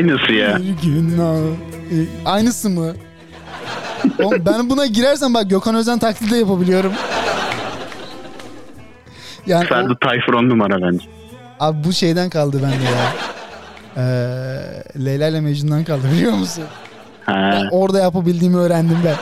[0.00, 0.58] Aynısı ya.
[0.58, 1.54] bir gün ağ-
[1.94, 2.92] E, Aynısı mı?
[4.18, 6.92] Oğlum ben buna girersem bak Gökhan Özen taklidi de yapabiliyorum.
[9.46, 11.04] Yani o- Ferdi Tayfur on numara bence.
[11.60, 13.12] abi bu şeyden kaldı bende ya.
[13.96, 16.64] Ee, Leyla ile Mecnun'dan kaldı biliyor musun?
[17.26, 17.62] Ha.
[17.70, 19.16] Orada yapabildiğimi öğrendim ben.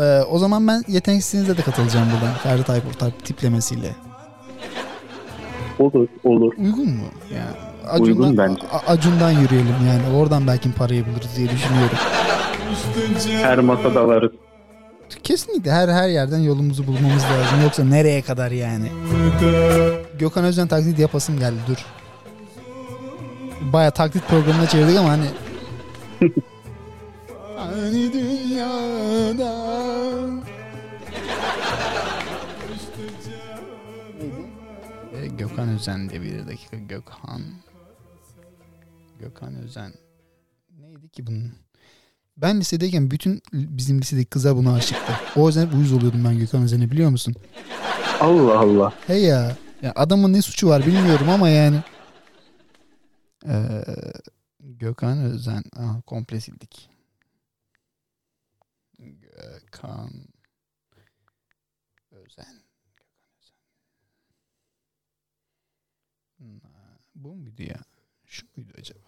[0.00, 2.34] Ee, o zaman ben yeteneksizliğinize de katılacağım buradan.
[2.34, 3.88] Ferdi Tayfur tip- tiplemesiyle.
[5.78, 6.52] Olur olur.
[6.58, 7.04] Uygun mu?
[7.34, 8.60] Yani Uygun bence.
[8.86, 10.16] Acun'dan yürüyelim yani.
[10.16, 11.98] Oradan belki parayı buluruz diye düşünüyorum.
[13.42, 14.32] Her masada varız.
[15.22, 17.62] Kesinlikle her her yerden yolumuzu bulmamız lazım.
[17.62, 18.86] Yoksa nereye kadar yani?
[20.18, 21.84] Gökhan Özden taklit yapasım geldi dur.
[23.72, 25.26] Baya taklit programına çevirdik ama hani
[27.56, 29.54] Hani dünyada
[35.38, 37.42] Gökhan Özen diye bir dakika Gökhan
[39.18, 39.92] Gökhan Özen
[40.80, 41.52] Neydi ki bunun?
[42.36, 45.12] Ben lisedeyken bütün bizim lisedeki kızlar buna aşıktı.
[45.36, 47.34] O yüzden uyuz oluyordum ben Gökhan Özen'e biliyor musun?
[48.20, 48.94] Allah Allah.
[49.06, 49.56] Hey ya.
[49.82, 51.82] ya adamın ne suçu var bilmiyorum ama yani.
[53.46, 53.84] Ee,
[54.60, 55.62] Gökhan Özen.
[55.76, 56.90] Aha, komple sildik.
[58.98, 60.24] Gökhan Özen.
[62.10, 62.60] Gökhan Özen.
[66.38, 66.60] Hmm,
[67.14, 67.78] Bu muydu ya?
[68.24, 69.00] Şu muydu acaba?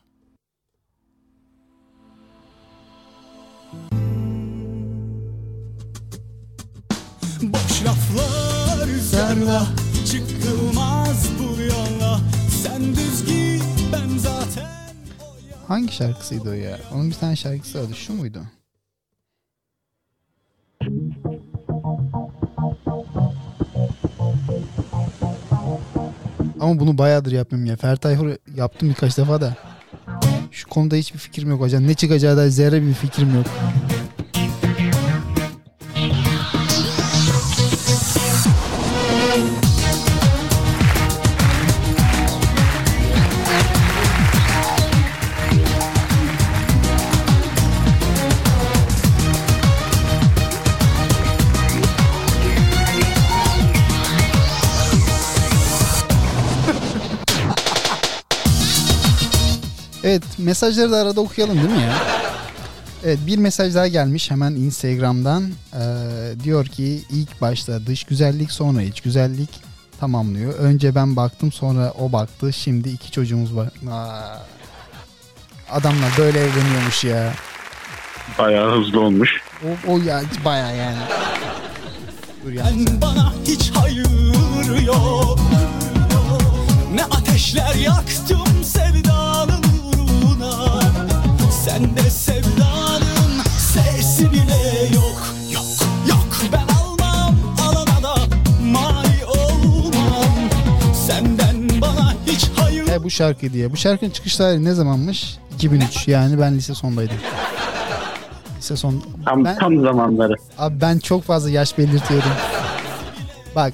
[7.42, 9.66] Boş laflar rüzgarla
[10.12, 12.20] Çıkılmaz bu yolla
[12.62, 14.66] Sen düz git ben zaten
[15.68, 16.78] Hangi şarkısıydı o ya?
[16.94, 17.94] Onun bir tane şarkısı vardı.
[17.94, 18.42] Şu muydu?
[26.66, 27.76] Ama bunu bayağıdır yapmıyorum ya.
[27.76, 29.56] Ferdi Tayfur yaptım birkaç defa da.
[30.50, 31.86] Şu konuda hiçbir fikrim yok hocam.
[31.86, 33.46] Ne çıkacağı da zerre bir fikrim yok.
[60.46, 61.96] Mesajları da arada okuyalım değil mi ya?
[63.04, 65.44] Evet bir mesaj daha gelmiş hemen Instagram'dan.
[65.74, 65.80] Ee,
[66.44, 69.50] diyor ki ilk başta dış güzellik sonra iç güzellik.
[70.00, 70.54] tamamlıyor.
[70.54, 72.52] Önce ben baktım sonra o baktı.
[72.52, 73.68] Şimdi iki çocuğumuz var.
[73.90, 74.38] Aa.
[75.70, 77.32] Adamlar böyle evleniyormuş ya.
[78.38, 79.30] Bayağı hızlı olmuş.
[79.64, 80.98] O, o ya baya yani.
[82.44, 82.64] Dur ya.
[83.02, 85.38] Bana hiç hayır yok
[86.94, 89.65] Ne ateşler yaktım sevdanın
[90.48, 95.22] uğruna Sen de sevdanın sesi bile yok
[95.54, 95.64] Yok
[96.08, 98.14] yok ben almam alana da
[98.62, 100.24] mani olmam
[101.06, 103.72] Senden bana hiç hayır E, bu şarkı diye.
[103.72, 105.36] Bu şarkının çıkış tarihi ne zamanmış?
[105.54, 106.08] 2003.
[106.08, 107.16] Yani ben lise sondaydım.
[108.58, 109.02] Lise son.
[109.24, 110.34] Tam Ben, tam zamanları.
[110.58, 112.30] abi ben çok fazla yaş belirtiyorum.
[113.56, 113.72] Bak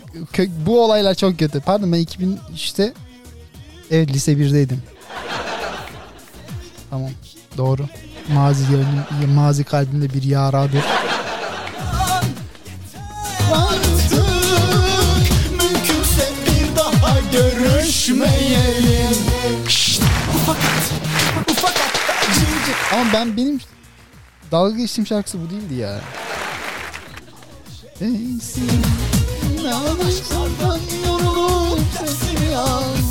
[0.67, 1.61] bu olaylar çok kötü.
[1.61, 2.93] Pardon ben 2003'te
[3.91, 4.77] evet lise 1'deydim.
[6.93, 7.11] Tamam.
[7.59, 7.89] Doğru.
[8.35, 8.65] Mazi
[9.35, 10.85] mazi kalbimde bir yaradır.
[17.33, 19.17] görüşmeyelim
[19.69, 20.03] Şşt,
[20.35, 20.93] Ufakat
[21.51, 21.93] Ufakat
[22.93, 23.61] Ama ben benim
[24.51, 26.01] dalga geçtiğim şarkısı bu değildi ya.
[28.01, 28.83] Eysin,
[29.65, 33.02] Yanlışlardan yorulup sesini alsın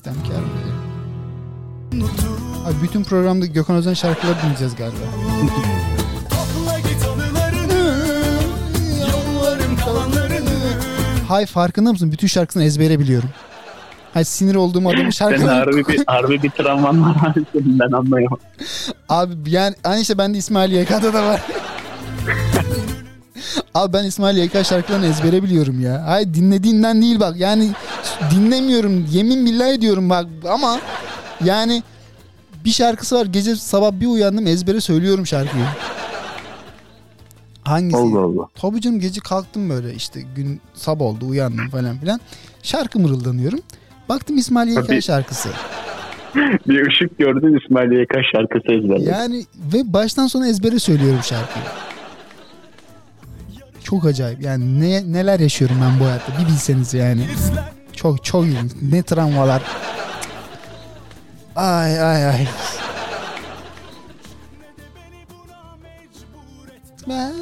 [0.00, 0.74] sistemkar mıydı?
[2.66, 4.96] Abi bütün programda Gökhan Özen şarkıları dinleyeceğiz galiba.
[11.28, 12.12] Hay farkında mısın?
[12.12, 13.28] Bütün şarkısını ezbere biliyorum.
[14.14, 15.54] Hay sinir olduğum adamın Senin şarkıları...
[15.54, 18.38] harbi bir, harbi bir travman var senin ben anlayamam.
[19.08, 21.40] Abi yani aynı şey bende İsmail YK'da da var.
[23.74, 26.02] Abi ben İsmail YK şarkılarını ezbere biliyorum ya.
[26.06, 27.36] Hayır dinlediğinden değil bak.
[27.36, 27.70] Yani
[28.30, 29.06] dinlemiyorum.
[29.10, 30.26] Yemin billahi diyorum bak.
[30.48, 30.80] Ama
[31.44, 31.82] yani
[32.64, 33.26] bir şarkısı var.
[33.26, 35.64] Gece sabah bir uyandım ezbere söylüyorum şarkıyı.
[37.62, 37.96] Hangisi?
[37.96, 38.48] Allah Allah.
[38.54, 42.20] Tabii canım gece kalktım böyle işte gün sabah oldu uyandım falan filan.
[42.62, 43.60] Şarkı mırıldanıyorum.
[44.08, 45.48] Baktım İsmail YK şarkısı.
[46.68, 49.10] Bir ışık gördün İsmail YK şarkısı ezberledin.
[49.10, 51.64] Yani ve baştan sona ezbere söylüyorum şarkıyı.
[53.84, 54.42] Çok acayip.
[54.42, 57.26] Yani ne, neler yaşıyorum ben bu hayatta bir bilseniz yani.
[58.02, 58.72] Çok çok ilginç.
[58.82, 59.62] Ne travmalar.
[61.56, 62.48] Ay ay ay.
[67.08, 67.32] Ben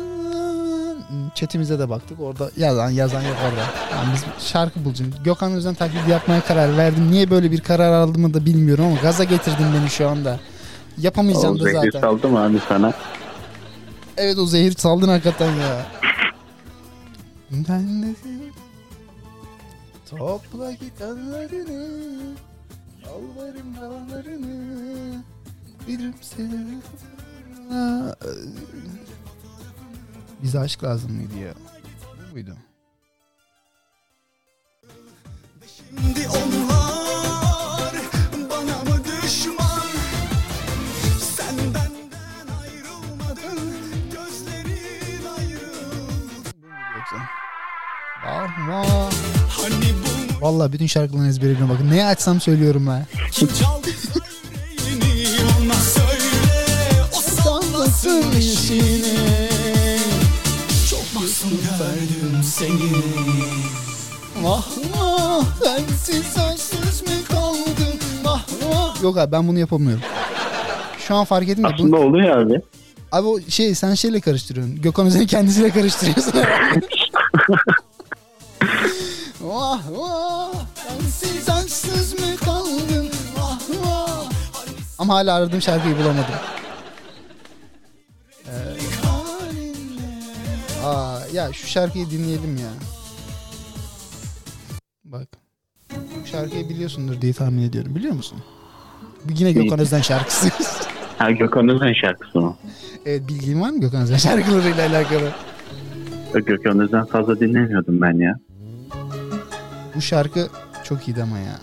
[1.35, 2.21] chatimize de baktık.
[2.21, 3.61] Orada yazan yazan yok orada.
[3.97, 5.11] Yani biz şarkı bulacağız.
[5.25, 7.11] Gökhan Özen taklidi yapmaya karar verdim.
[7.11, 10.41] Niye böyle bir karar aldığımı da bilmiyorum ama gaza getirdin beni şu anda.
[10.99, 12.01] Yapamayacağım da Olacak bir zaten.
[12.09, 12.93] saldım abi sana.
[14.17, 15.87] Evet o zehir saldın hakikaten ya.
[17.51, 18.15] Ben de
[20.11, 22.21] Topla gitarlarını
[23.05, 25.25] Yalvarım kalanlarını
[25.89, 26.81] Bilirim seni
[30.43, 31.55] Bize aşk lazım mıydı ya?
[32.29, 32.57] Bu muydu?
[35.67, 37.08] Şimdi onlar
[50.41, 51.91] bu Vallahi bütün şarkıların ezberine bakın.
[51.91, 53.07] Neye açsam söylüyorum ben.
[53.33, 55.29] kim çaldı yüreğini
[55.67, 59.19] Ona söyle o sallasın işini
[60.91, 62.93] Çok masum gördüm seni
[64.43, 64.67] Vah
[64.99, 69.03] vah sensiz sensiz mi kaldım vah vah.
[69.03, 70.03] Yok abi ben bunu yapamıyorum.
[71.09, 72.61] Şu an fark ettim de Aslında oluyor abi.
[73.13, 74.83] abi o şey sen şeyle karıştırıyorsun.
[74.83, 76.33] Gökhan Özen'i kendisiyle karıştırıyorsun.
[79.41, 80.28] vah vah
[85.09, 86.35] Ama hala aradığım şarkıyı bulamadım.
[88.47, 88.51] Ee,
[90.87, 92.69] aa, ya şu şarkıyı dinleyelim ya.
[95.05, 95.29] Bak.
[95.91, 97.95] Bu şarkıyı biliyorsundur diye tahmin ediyorum.
[97.95, 98.39] Biliyor musun?
[99.25, 100.49] Bu yine Gökhan Özden şarkısı.
[101.19, 102.57] Ha Gökhan Özen şarkısı mı?
[103.07, 105.31] evet bilgin var mı Gökhan Özden şarkılarıyla alakalı?
[106.35, 108.35] Gökhan Özen fazla dinlemiyordum ben ya.
[109.95, 110.49] Bu şarkı
[110.85, 111.59] çok iyiydi ama ya.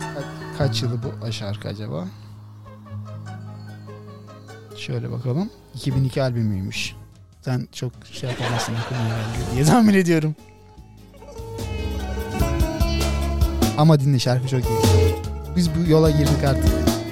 [0.00, 2.08] Ka- kaç yılı bu şarkı acaba?
[4.86, 5.50] Şöyle bakalım.
[5.74, 6.92] 2002 albümüymüş.
[7.40, 8.74] Sen çok şey yapamazsın
[9.54, 10.34] diye tahmin ediyorum.
[13.78, 14.78] Ama dinle şarkı çok iyi.
[15.56, 16.64] Biz bu yola girdik artık.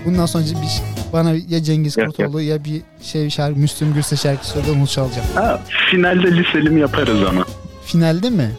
[0.07, 2.17] Bundan sonra bir bana ya Cengiz Yok, yok.
[2.17, 5.27] Kurtoğlu ya bir şey şarkı Müslüm Gürses şarkısı söyle onu çalacağım.
[5.35, 5.61] Ha,
[5.91, 7.45] finalde liselim yaparız ama.
[7.85, 8.51] Finalde mi?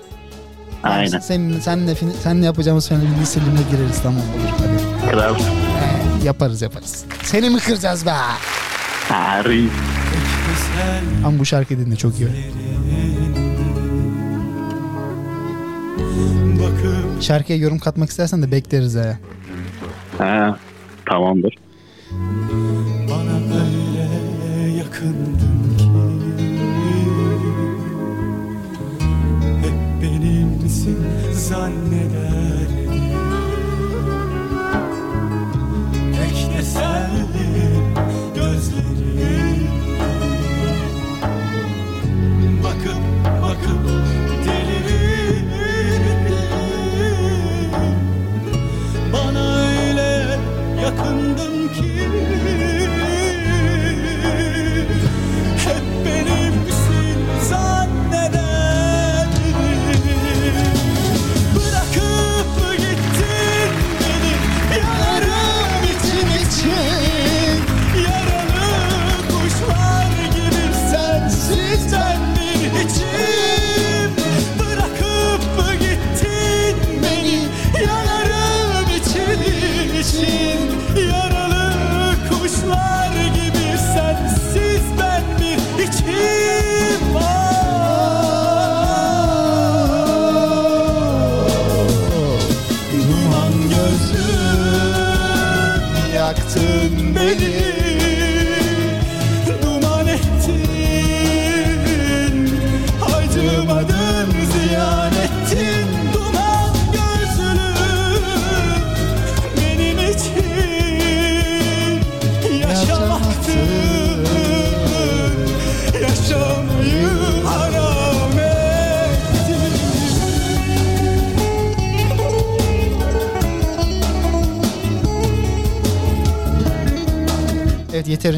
[0.83, 1.19] Aynen.
[1.19, 5.11] Senin senle senle yapacağımız finalde liselimle gireriz tamam olur hadi.
[5.11, 5.35] Kral.
[5.35, 7.05] Ee, Yaparız yaparız.
[7.23, 8.13] Seni mi kıracağız be?
[9.09, 9.71] Ha, reis.
[11.25, 12.29] Ama bu şarkı dinle çok iyi.
[17.21, 19.17] Şarkıya yorum katmak istersen de bekleriz ha.
[20.17, 20.57] Ha,
[21.09, 21.55] tamamdır.
[23.09, 24.07] bana öyle
[24.77, 27.05] yakındın ki
[29.61, 30.97] Hep benimsin
[31.33, 32.60] zannederdim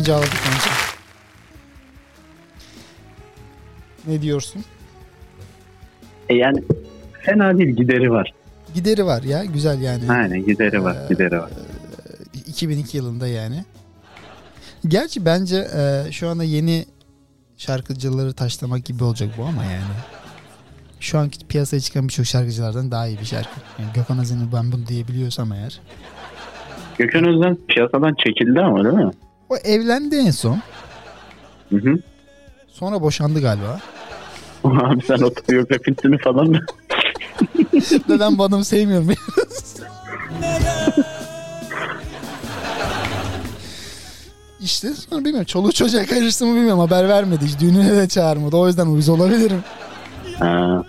[0.03, 0.69] yeterince ağladık bence.
[4.07, 4.63] Ne diyorsun?
[6.29, 6.63] E yani
[7.21, 8.33] fena değil gideri var.
[8.75, 10.11] Gideri var ya güzel yani.
[10.11, 11.49] Aynen gideri var gideri var.
[12.47, 13.63] 2002 yılında yani.
[14.87, 16.85] Gerçi bence e, şu anda yeni
[17.57, 19.83] şarkıcıları taşlamak gibi olacak bu ama yani.
[20.99, 23.59] Şu anki piyasaya çıkan birçok şarkıcılardan daha iyi bir şarkı.
[23.79, 25.79] Yani Gökhan Özen'i ben bunu diyebiliyorsam eğer.
[26.97, 29.11] Gökhan Özden piyasadan çekildi ama değil mi?
[29.53, 30.61] O evlendi en son.
[31.69, 31.99] Hı hı.
[32.67, 33.79] Sonra boşandı galiba.
[34.63, 36.53] Abi sen otobiyografisini falan
[38.09, 39.07] ben bu adamı sevmiyorum.
[44.61, 45.45] işte sonra bilmiyorum.
[45.45, 46.79] Çoluğu çocuğa karıştı mı bilmiyorum.
[46.79, 47.45] Haber vermedi.
[47.45, 48.57] Hiç düğününe de çağırmadı.
[48.57, 49.63] O yüzden uyuz olabilirim.
[50.39, 50.83] Ha,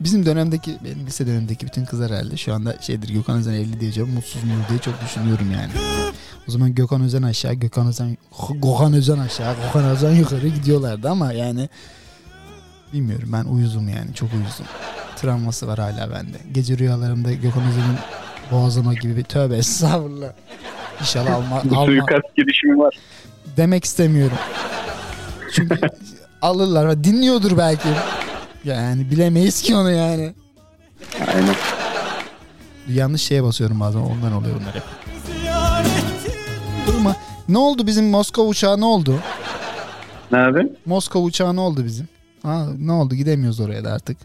[0.00, 4.10] Bizim dönemdeki, benim lise dönemindeki bütün kızlar herhalde şu anda şeydir Gökhan Özen 50 diyeceğim.
[4.10, 5.70] Mutsuz mu diye çok düşünüyorum yani.
[6.48, 8.16] O zaman Gökhan Özen aşağı, Gökhan Özen,
[8.52, 11.68] Gökhan Özen aşağı, Gökhan Özen yukarı gidiyorlardı ama yani
[12.92, 14.66] bilmiyorum ben uyuzum yani çok uyuzum.
[15.16, 16.36] Travması var hala bende.
[16.52, 17.98] Gece rüyalarımda Gökhan Özen'in
[18.50, 20.32] boğazlama gibi bir tövbe estağfurullah.
[21.00, 22.94] İnşallah alma, alma suikast girişimi var.
[23.56, 24.36] demek istemiyorum.
[25.52, 25.76] Çünkü
[26.42, 27.88] alırlar dinliyordur belki.
[28.64, 30.34] Yani bilemeyiz ki onu yani.
[31.34, 31.54] Aynen.
[32.88, 34.82] Yanlış şeye basıyorum bazen ondan oluyor bunlar hep.
[36.86, 37.16] Durma.
[37.48, 39.14] Ne oldu bizim Moskova uçağı ne oldu?
[40.32, 40.72] Ne abi?
[40.86, 42.08] Moskova uçağı ne oldu bizim?
[42.42, 44.16] Ha, ne oldu gidemiyoruz oraya da artık.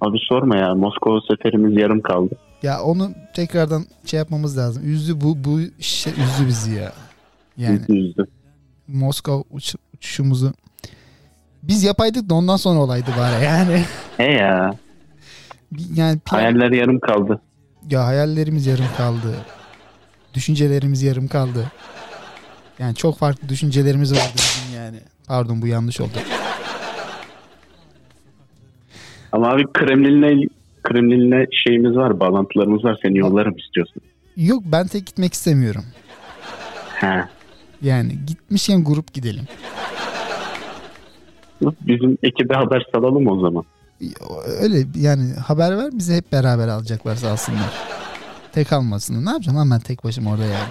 [0.00, 2.34] Abi sorma ya Moskova seferimiz yarım kaldı.
[2.62, 4.82] Ya onu tekrardan şey yapmamız lazım.
[4.92, 6.92] Üzdü bu bu şey üzdü bizi ya.
[7.56, 8.24] Yani Yüzdü.
[8.88, 10.52] Moskova uç- uçuşumuzu
[11.68, 13.84] biz yapaydık da ondan sonra olaydı bari yani.
[14.16, 14.74] He ya
[15.94, 17.40] Yani plan- hayaller yarım kaldı.
[17.90, 19.34] Ya hayallerimiz yarım kaldı.
[20.34, 21.72] Düşüncelerimiz yarım kaldı.
[22.78, 24.96] Yani çok farklı düşüncelerimiz vardı bizim yani.
[25.26, 26.18] Pardon bu yanlış oldu.
[29.32, 30.48] Ama abi Kremlin'le
[30.82, 34.02] Kremlin'le şeyimiz var bağlantılarımız var seni yollarım istiyorsun.
[34.36, 35.84] Yok ben tek gitmek istemiyorum.
[36.94, 37.24] He.
[37.82, 39.44] Yani gitmişken grup gidelim.
[41.60, 43.64] Bizim ekibe haber salalım o zaman.
[44.62, 47.72] Öyle yani haber ver bizi hep beraber alacaklarsa alsınlar.
[48.52, 49.26] Tek almasın.
[49.26, 50.68] Ne yapacağım lan ben tek başıma orada yani.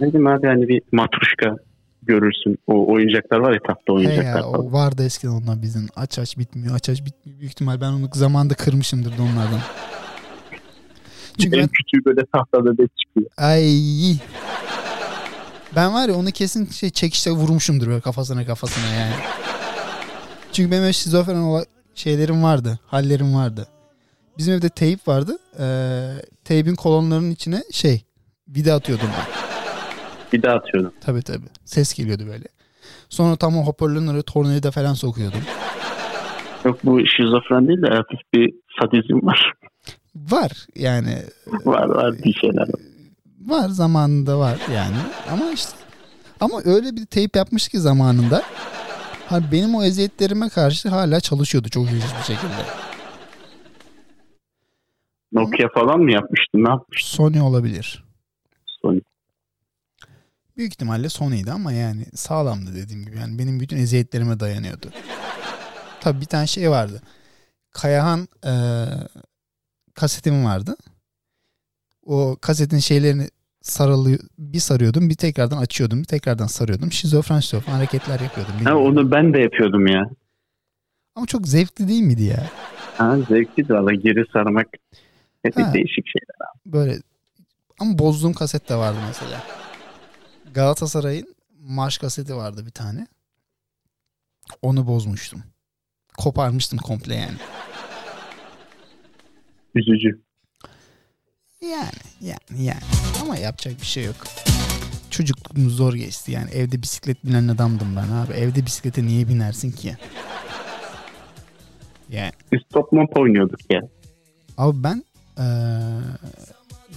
[0.00, 1.56] Diyeyim abi hani bir matruşka
[2.02, 2.58] görürsün.
[2.66, 4.66] O oyuncaklar var ya tahta He oyuncaklar ya falan.
[4.66, 5.86] o vardı eskiden ondan bizim.
[5.96, 7.40] Aç aç bitmiyor aç aç bitmiyor.
[7.40, 9.60] Büyük ihtimal ben onu zamanında kırmışımdır da onlardan.
[11.38, 13.30] Çünkü en ben küçüğü böyle tahta bebek çıkıyor.
[13.36, 14.16] Ay.
[15.76, 19.14] Ben var ya onu kesin şey çekişte vurmuşumdur böyle kafasına kafasına yani.
[20.54, 22.78] Çünkü benim şizofren olan şeylerim vardı.
[22.86, 23.68] Hallerim vardı.
[24.38, 25.38] Bizim evde teyip vardı.
[25.58, 26.08] Ee,
[26.44, 28.04] teybin kolonlarının içine şey
[28.48, 29.08] de atıyordum
[30.32, 30.42] ben.
[30.42, 30.92] Daha atıyordum.
[31.00, 31.46] Tabii tabii.
[31.64, 32.44] Ses geliyordu böyle.
[33.08, 35.40] Sonra tam o hoparlörün oraya tornavida falan sokuyordum.
[36.64, 39.52] Yok bu şizofren değil de hafif bir sadizm var.
[40.16, 41.18] Var yani
[41.64, 42.68] var var bir şeyler
[43.40, 43.68] var.
[43.68, 44.96] zamanında var yani
[45.30, 45.70] ama işte
[46.40, 48.42] ama öyle bir teyp yapmış ki zamanında
[49.26, 52.64] hani benim o eziyetlerime karşı hala çalışıyordu çok ilginç bir şekilde.
[55.32, 56.64] Nokia falan mı yapmıştın?
[56.64, 57.16] Ne yapmıştın?
[57.16, 58.04] Sony olabilir.
[58.82, 59.00] Sony?
[60.56, 63.16] Büyük ihtimalle Sony'ydi ama yani sağlamdı dediğim gibi.
[63.18, 64.90] Yani benim bütün eziyetlerime dayanıyordu.
[66.00, 67.02] Tabii bir tane şey vardı.
[67.70, 68.86] Kayahan eee
[69.94, 70.76] kasetim vardı.
[72.06, 73.28] O kasetin şeylerini
[73.64, 76.92] sarılı bir sarıyordum, bir tekrardan açıyordum, bir tekrardan sarıyordum.
[76.92, 78.54] Şizofren şizofren hareketler yapıyordum.
[78.64, 80.10] Ha, onu ben de yapıyordum ya.
[81.14, 82.46] Ama çok zevkli değil miydi ya?
[82.96, 84.66] Ha, zevkli de valla geri sarmak.
[85.42, 85.74] Hep Ha.
[85.74, 86.48] değişik şeyler.
[86.66, 86.98] Böyle
[87.80, 89.42] ama bozduğum kaset de vardı mesela.
[90.54, 93.06] Galatasaray'ın marş kaseti vardı bir tane.
[94.62, 95.42] Onu bozmuştum.
[96.18, 97.36] Koparmıştım komple yani.
[99.74, 100.23] Üzücü.
[101.70, 101.90] Yani
[102.20, 102.80] yani yani.
[103.22, 104.16] Ama yapacak bir şey yok.
[105.10, 106.50] Çocukluğum zor geçti yani.
[106.50, 108.32] Evde bisiklet binen adamdım ben abi.
[108.32, 109.96] Evde bisiklete niye binersin ki?
[112.10, 112.32] Yani.
[112.52, 113.80] Biz top mop oynuyorduk ya.
[114.58, 115.04] Abi ben
[115.38, 115.44] eee,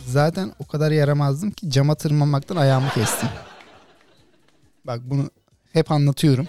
[0.06, 3.30] zaten o kadar yaramazdım ki cama tırmanmaktan ayağımı kestim.
[4.86, 5.30] Bak bunu
[5.74, 6.48] hep anlatıyorum.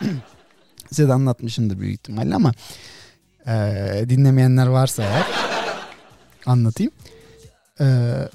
[0.88, 2.52] Size de anlatmışımdır büyük ihtimalle ama
[3.46, 5.24] eee, dinlemeyenler varsa eğer
[6.46, 6.92] anlatayım.
[7.80, 8.28] Eee,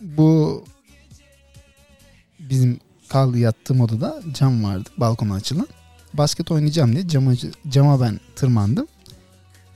[0.00, 0.64] bu
[2.38, 5.68] bizim kaldı yattığım odada cam vardı balkona açılan.
[6.14, 7.32] Basket oynayacağım diye cama,
[7.68, 8.86] cama ben tırmandım.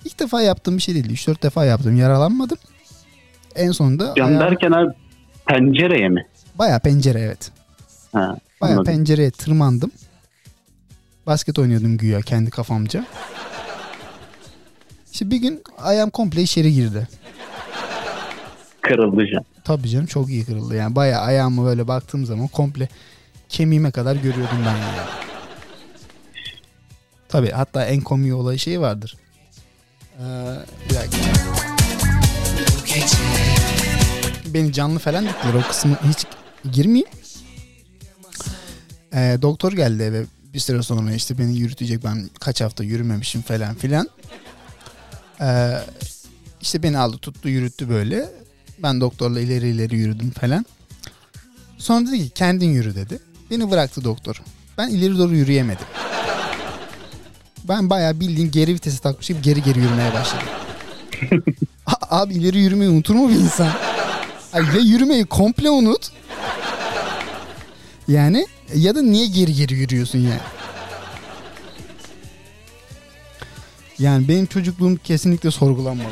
[0.04, 1.10] İlk defa yaptığım bir şey değil.
[1.10, 1.96] 3-4 defa yaptım.
[1.96, 2.58] Yaralanmadım.
[3.54, 4.94] En sonunda Cam ayağım- derken abi
[5.46, 6.26] pencereye mi?
[6.54, 7.50] bayağı pencere evet.
[8.12, 8.84] Ha, anladım.
[8.84, 9.90] pencereye tırmandım.
[11.26, 13.06] Basket oynuyordum güya kendi kafamca.
[15.12, 17.08] İşte bir gün ayağım komple içeri girdi.
[18.88, 19.44] Kırıldı cam.
[19.64, 20.74] Tabii canım çok iyi kırıldı.
[20.76, 22.88] Yani bayağı ayağımı böyle baktığım zaman komple
[23.48, 25.08] kemiğime kadar görüyordum ben yani.
[27.28, 29.16] Tabii hatta en komik olay şey vardır.
[30.18, 30.22] Ee,
[30.90, 31.16] bir dakika.
[34.46, 36.26] Beni canlı falan diktiler o kısmı hiç
[36.72, 37.08] girmeyeyim.
[39.14, 40.24] Ee, doktor geldi eve
[40.54, 44.08] bir süre sonra işte beni yürütecek ben kaç hafta yürümemişim falan filan.
[45.40, 45.78] Ee,
[46.60, 48.45] işte beni aldı tuttu yürüttü böyle.
[48.78, 50.66] Ben doktorla ileri ileri yürüdüm falan.
[51.78, 53.18] Sonra dedi ki kendin yürü dedi.
[53.50, 54.42] Beni bıraktı doktor.
[54.78, 55.86] Ben ileri doğru yürüyemedim.
[57.68, 60.46] Ben bayağı bildiğin geri vitesi takmış gibi geri geri yürümeye başladım.
[61.86, 63.68] A- Abi ileri yürümeyi unutur mu bir insan?
[64.52, 66.10] Ay ya yürümeyi komple unut.
[68.08, 70.40] Yani ya da niye geri geri yürüyorsun yani?
[73.98, 76.08] Yani benim çocukluğum kesinlikle sorgulanmalı.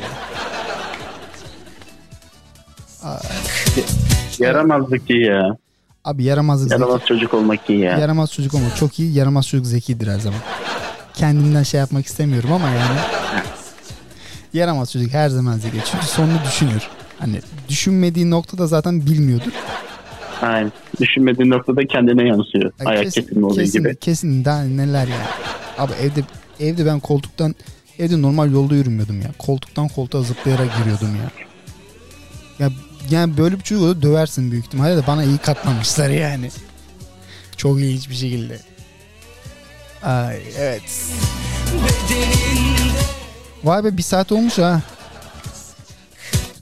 [4.38, 5.56] Yaramazlık iyi ya.
[6.04, 6.82] Abi yaramazlık zeki.
[6.82, 7.98] Yaramaz çocuk olmak iyi ya.
[7.98, 9.12] Yaramaz çocuk ama çok iyi.
[9.14, 10.40] Yaramaz çocuk zekidir her zaman.
[11.14, 12.98] Kendimden şey yapmak istemiyorum ama yani.
[14.52, 15.76] yaramaz çocuk her zaman zeki.
[15.92, 16.88] Çünkü sonunu düşünür.
[17.18, 19.52] Hani düşünmediği noktada zaten bilmiyordur.
[20.42, 20.72] Aynen.
[21.00, 22.72] Düşünmediğin noktada kendine yansıyor.
[22.78, 23.96] Yani Ayak kesin, kesilme olayı kesin, gibi.
[23.96, 25.24] Kesin daha neler yani.
[25.78, 26.20] Abi evde
[26.60, 27.54] evde ben koltuktan
[27.98, 29.28] evde normal yolda yürümüyordum ya.
[29.38, 31.30] Koltuktan koltuğa zıplayarak yürüyordum ya.
[32.58, 32.72] Ya
[33.10, 36.50] yani böyle bir çocuğu da döversin büyük ihtimalle de bana iyi katlamışlar yani.
[37.56, 38.58] Çok ilginç bir şekilde.
[40.02, 41.12] Ay evet.
[43.64, 44.82] Vay be bir saat olmuş ha.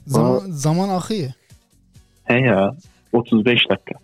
[0.07, 1.31] Zaman, zaman akıyor.
[2.23, 2.75] He ya.
[3.13, 3.99] 35 dakika.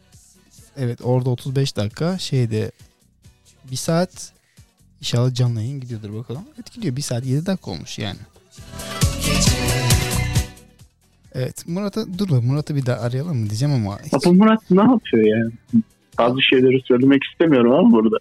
[0.77, 2.71] Evet orada 35 dakika şeyde
[3.71, 4.31] bir saat
[5.01, 6.43] inşallah canlı yayın gidiyordur bakalım.
[6.55, 8.19] Evet gidiyor bir saat 7 dakika olmuş yani.
[11.35, 15.37] Evet Murat'a dur Murat'ı bir daha arayalım mı diyeceğim ama hiç- Ama Murat ne yapıyor
[15.37, 15.49] ya?
[16.17, 18.17] Bazı şeyleri söylemek istemiyorum ama burada.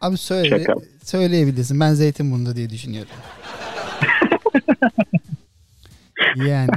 [0.00, 0.74] abi söyle Şaka.
[1.04, 3.10] söyleyebilirsin ben Zeytinburnu'nda diye düşünüyorum.
[6.36, 6.68] yani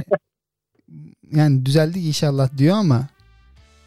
[1.32, 3.06] yani düzeldik inşallah diyor ama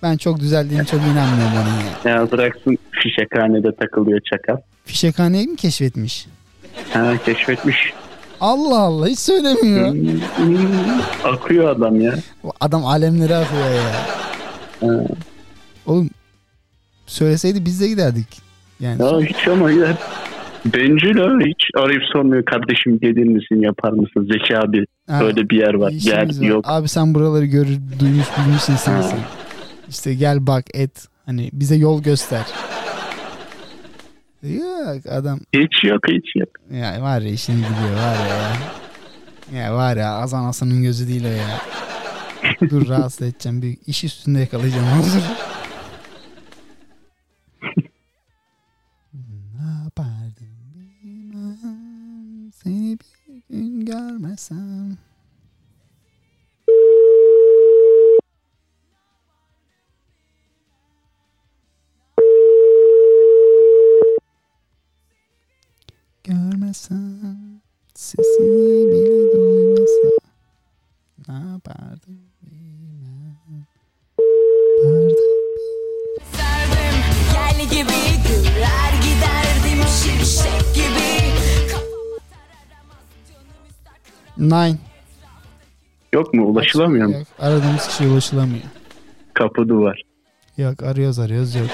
[0.03, 1.89] ben çok düzeldiğine çok inanmıyorum onun yani.
[2.25, 4.57] Ya bıraksın fişekhanede takılıyor çakal.
[4.85, 6.27] Fişekhaneyi mi keşfetmiş?
[6.93, 7.93] Ha keşfetmiş.
[8.41, 9.95] Allah Allah hiç söylemiyor.
[11.23, 12.15] Akıyor adam ya.
[12.59, 13.91] Adam alemlere akıyor ya.
[14.81, 15.03] Ha.
[15.85, 16.09] Oğlum
[17.05, 18.41] söyleseydi biz de giderdik.
[18.79, 19.97] Yani Ya hiç ama ya.
[20.65, 25.57] Bencil ha hiç arayıp sormuyor kardeşim gelir misin yapar mısın Zeki abi Ha, öyle bir
[25.57, 29.19] yer var gel yok Abi sen buraları görür, duymuş, bilmiş insansın.
[29.89, 31.07] İşte gel bak et.
[31.25, 32.45] Hani bize yol göster.
[34.43, 36.49] Yok adam hiç yok hiç yok.
[36.71, 39.59] ya var ya işini biliyor var ya.
[39.59, 39.75] ya.
[39.75, 41.61] Var ya az anasının gözü değil o ya.
[42.69, 43.61] Dur rahatsız edeceğim.
[43.61, 45.05] Bir iş üstünde yakalayacağım onu.
[49.13, 50.47] ne yapardım
[51.03, 52.51] bilmem.
[52.53, 54.97] Seni bir gün görmesem.
[66.29, 67.19] Görmesem
[67.95, 70.11] Sesini bile duymasam
[71.27, 73.65] Ne yapardım bilmem.
[74.77, 75.15] Yapardım.
[76.31, 76.99] Serdim
[77.33, 81.09] gel gibi güler giderdim şimşek gibi.
[84.37, 84.77] Nine.
[86.13, 86.45] Yok mu?
[86.45, 87.13] Ulaşılamıyor mu?
[87.13, 88.63] Yok, Aradığımız kişiye ulaşılamıyor.
[89.33, 90.01] Kapı duvar.
[90.57, 91.69] Yok arıyoruz arıyoruz yok.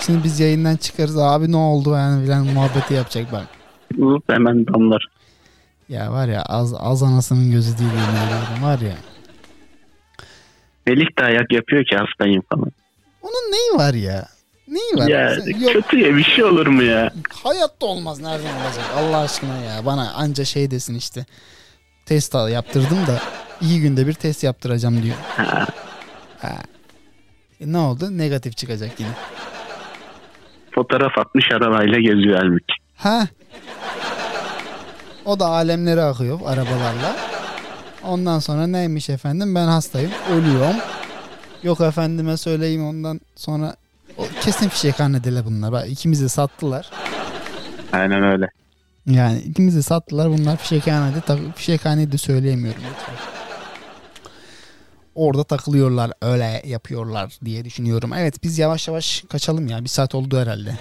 [0.00, 1.18] Şimdi biz yayından çıkarız.
[1.18, 3.59] Abi ne oldu yani filan muhabbeti yapacak bak
[3.98, 5.06] Ulup hemen damlar.
[5.88, 8.94] Ya var ya az, az anasının gözü değil ediyorum var ya
[10.86, 12.70] Melih de ayak yapıyor ki hastayım falan.
[13.22, 14.28] Onun neyi var ya
[14.68, 17.10] Neyi var Ya Yok kötü ya bir şey olur mu ya?
[17.44, 21.26] hayatta olmaz nereden olacak Allah aşkına ya bana anca şey desin işte
[22.06, 23.18] Test al- yaptırdım da
[23.60, 25.66] iyi günde bir test yaptıracağım diyor Ha,
[26.38, 26.56] Ha.
[27.60, 28.18] E ne oldu?
[28.18, 29.10] Negatif çıkacak yine.
[30.70, 32.74] fotoğraf atmış arabayla geziyor halbuki.
[32.96, 33.28] Ha.
[35.24, 37.16] O da alemlere akıyor arabalarla.
[38.04, 40.76] Ondan sonra neymiş efendim ben hastayım ölüyorum.
[41.62, 43.76] Yok efendime söyleyeyim ondan sonra
[44.18, 45.72] o kesin fişekhanedele bunlar.
[45.72, 46.90] Bak ikimizi sattılar.
[47.92, 48.50] Aynen öyle.
[49.06, 51.20] Yani ikimizi sattılar bunlar fişekhanede.
[51.20, 53.14] Tak- fişekhaneyi de söyleyemiyorum lütfen.
[55.14, 58.12] Orada takılıyorlar öyle yapıyorlar diye düşünüyorum.
[58.12, 59.84] Evet biz yavaş yavaş kaçalım ya.
[59.84, 60.74] Bir saat oldu herhalde.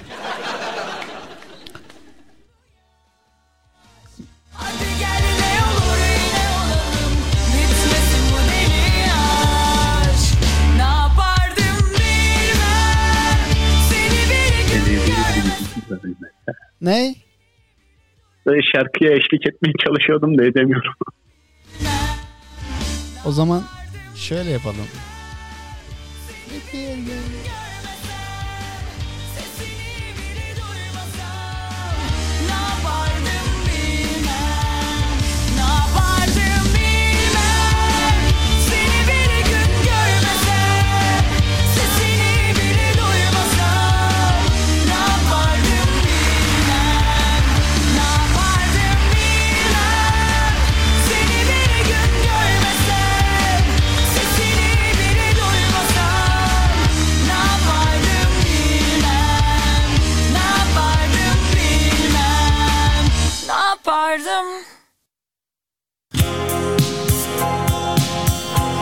[16.81, 17.15] Ne?
[18.45, 20.93] Böyle şarkıya eşlik etmeye çalışıyordum da edemiyorum.
[23.25, 23.63] O zaman
[24.15, 24.87] şöyle yapalım.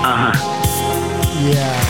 [0.08, 0.32] Aha.
[1.52, 1.87] Ya.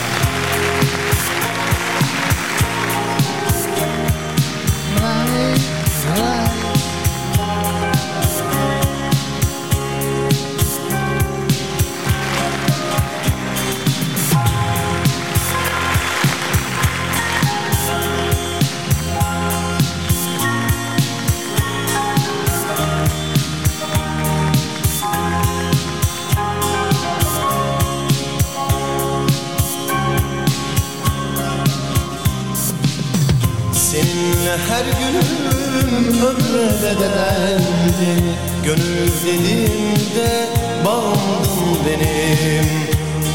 [34.18, 40.46] Seninle her günüm ömre bedeldi Gönül dediğimde
[40.84, 42.68] bağımdın benim.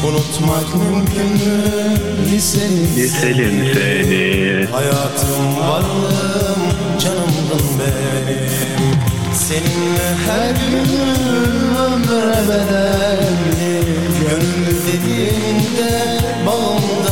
[0.08, 1.96] Unutmak mümkün mü?
[2.30, 4.66] Liseni Liselim seni.
[4.72, 6.62] Hayatım varlığım
[6.98, 8.94] canımdın benim.
[9.34, 13.86] Seninle her günüm ömre bedeldi
[14.20, 17.03] Gönül dediğimde bağımdın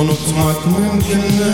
[0.00, 1.52] Unutmak mümkün mü?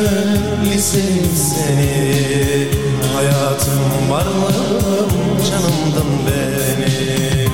[0.64, 2.68] Lisenim seni.
[3.14, 5.10] Hayatım varlığım
[5.50, 7.52] canımdın benim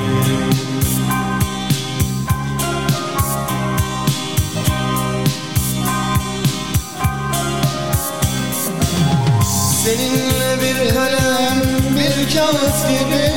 [9.84, 11.62] Seninle bir kalem,
[11.96, 13.30] bir kağıt gibi.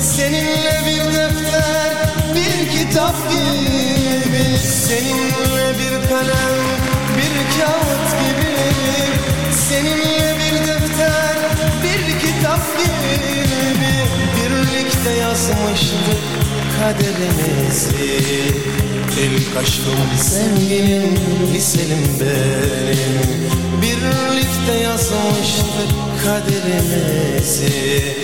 [0.00, 1.94] Seninle bir defter,
[2.34, 3.97] bir kitap gibi
[4.62, 6.58] Seninle bir kalem,
[7.16, 8.54] bir kağıt gibi?
[9.68, 11.36] Seninle bir defter,
[11.82, 13.44] bir kitap gibi?
[14.36, 16.18] Birlikte yazmıştık
[16.80, 17.98] kaderimizi.
[19.22, 21.16] İlk aşkım sevgilim,
[21.54, 23.48] liselim benim.
[23.82, 25.90] Birlikte yazmıştık
[26.24, 28.16] kaderimizi.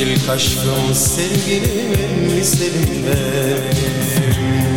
[0.00, 4.67] İlk aşkım sevgilim, liselim benim.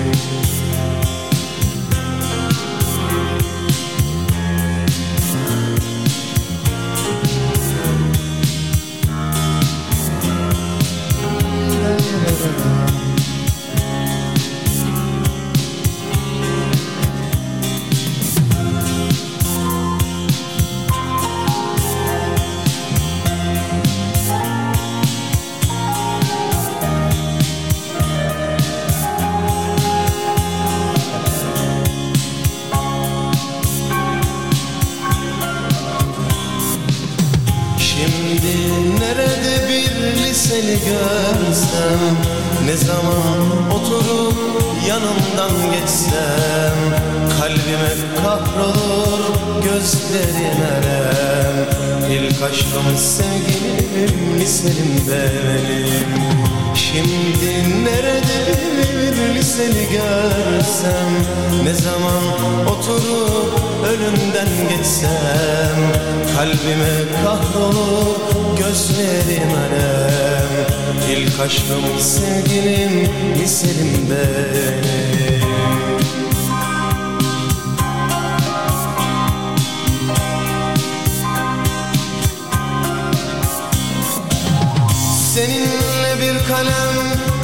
[43.75, 44.35] Oturup
[44.87, 46.77] yanımdan geçsem
[47.39, 51.81] Kalbime kahrolur gözlerim elem
[52.11, 56.21] İlk aşkım sevgilim liselim benim.
[56.75, 58.41] Şimdi nerede
[59.35, 61.11] liseli görsem?
[61.63, 62.23] Ne zaman
[62.67, 65.77] oturup önünden geçsem?
[66.35, 68.15] Kalbime kahrolur
[68.57, 73.09] gözlerim alem İlk aşkım sevgilim
[73.41, 74.91] liselim benim
[85.35, 86.95] Seninle bir kalem,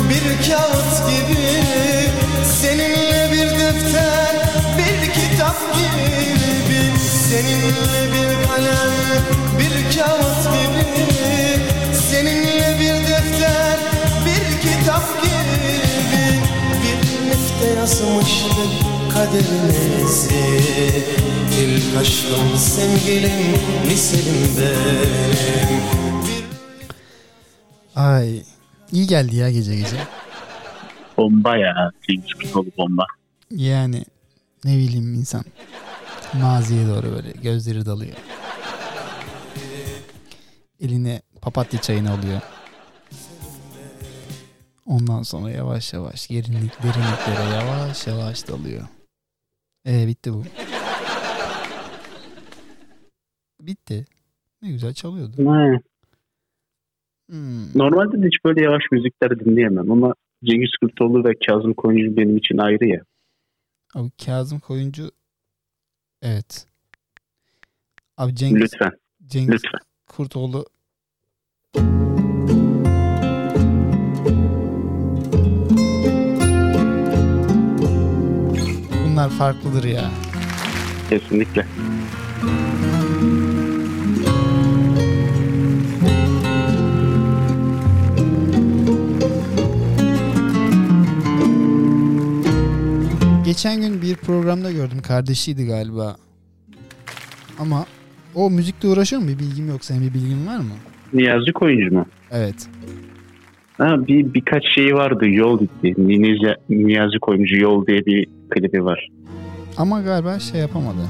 [0.09, 1.37] bir kağıt gibi.
[2.61, 4.35] Seninle bir defter,
[4.77, 6.99] bir kitap gibi.
[7.29, 8.93] Seninle bir kalem,
[9.59, 11.07] bir kağıt gibi.
[12.11, 13.06] Seninle bir
[15.23, 16.41] bir gibi
[17.25, 20.61] Birlikte yazmıştık kaderimizi
[21.61, 23.55] İlk aşkım sevgilim,
[23.85, 25.83] liselim benim
[26.27, 26.45] Bir
[27.95, 28.43] Ay
[28.91, 29.97] iyi geldi ya gece gece.
[31.17, 31.91] Bomba ya.
[32.07, 33.05] Cengiz Kurtoğlu bomba.
[33.51, 34.05] Yani
[34.65, 35.43] ne bileyim insan
[36.33, 38.15] maziye doğru böyle gözleri dalıyor.
[40.81, 42.41] Eline papatya çayını alıyor.
[44.87, 48.87] Ondan sonra yavaş yavaş derinlik, derinliklere yavaş yavaş dalıyor.
[49.87, 50.43] E bitti bu.
[53.61, 54.05] Bitti.
[54.61, 55.37] Ne güzel çalıyordu.
[57.29, 57.65] Hmm.
[57.75, 60.13] Normalde de hiç böyle yavaş müzikler dinleyemem ama
[60.43, 63.01] Cengiz Kurtoğlu ve Kazım Koyuncu benim için ayrı ya.
[63.93, 65.11] Abi Kazım Koyuncu
[66.21, 66.67] evet.
[68.17, 68.91] Abi Cengiz, Lütfen,
[69.27, 69.79] Cengiz lütfen.
[70.07, 70.65] Kurtoğlu
[79.17, 80.11] Bunlar farklıdır ya.
[81.09, 81.65] Kesinlikle.
[93.45, 95.01] Geçen gün bir programda gördüm.
[95.07, 96.15] Kardeşiydi galiba.
[97.59, 97.85] Ama
[98.35, 99.27] o müzikle uğraşıyor mu?
[99.27, 99.85] Bir bilgim yok.
[99.85, 100.73] Senin bir bilgin var mı?
[101.13, 102.05] Niyazi Koyuncu mu?
[102.31, 102.69] Evet.
[103.77, 105.29] Ha, bir birkaç şeyi vardı.
[105.29, 105.93] Yol gitti.
[105.97, 109.07] Niyazi, Niyazi Koyuncu Yol diye bir klibi var.
[109.77, 111.07] Ama galiba şey yapamadı.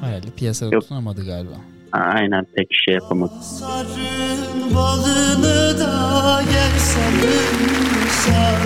[0.00, 0.82] Herhalde piyasada Yok.
[0.82, 1.54] tutunamadı galiba.
[1.92, 3.32] Aynen pek şey yapamadı.
[3.42, 8.62] Sarın balını da gel sarımsak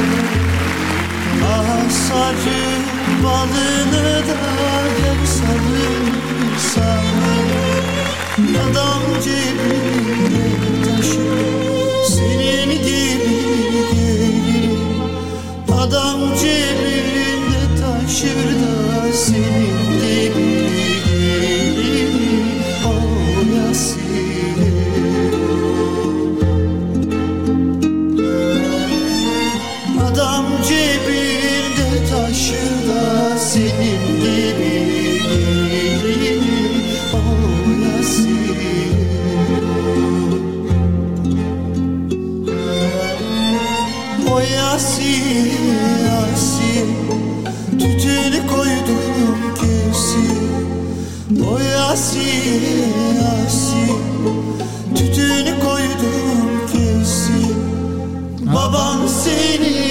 [1.44, 2.82] Ah sarın
[3.24, 4.38] balını da
[5.02, 7.00] gel sarımsak
[8.70, 10.46] Adam cebinde
[10.84, 13.36] taşır senin gibi
[13.92, 14.78] gelir
[15.72, 16.89] Adam cebinde
[18.10, 19.99] taşır da senin
[51.90, 52.22] O Yasin,
[53.20, 54.02] Yasin.
[54.94, 57.56] Tütünü koydum kesin.
[58.54, 59.89] Baban seni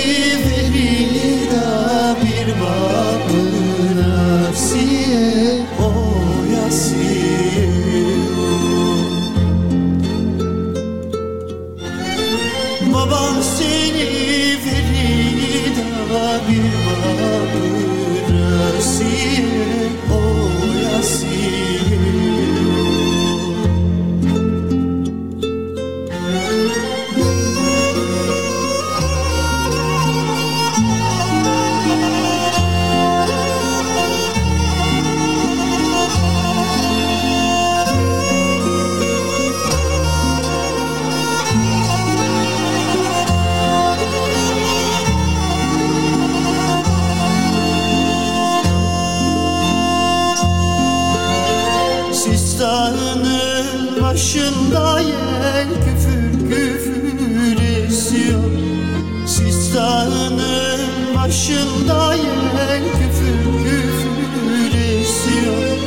[61.29, 65.77] Yel küfür küfür esiyor.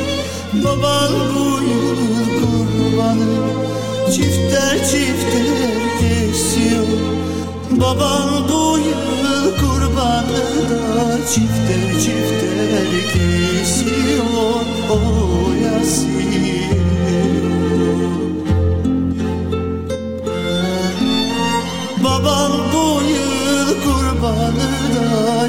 [0.53, 1.99] Baban bu yıl
[2.39, 3.35] kurbanı
[4.11, 6.87] çifter çifter kesiyor.
[7.71, 14.99] Baban bu yıl kurbanı da çifter çifter kesiyor O
[15.63, 16.23] Yasin
[22.03, 24.92] Babam bu yıl kurbanı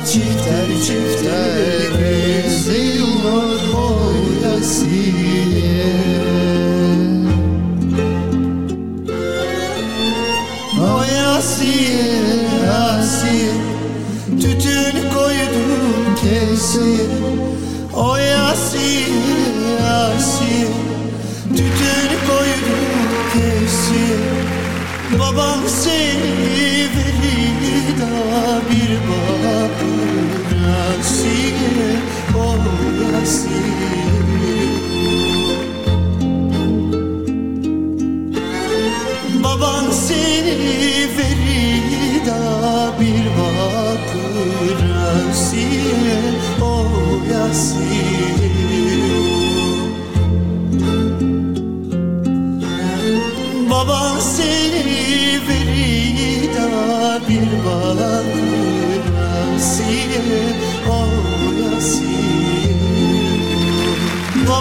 [0.03, 3.54] çifter çifter kesiyor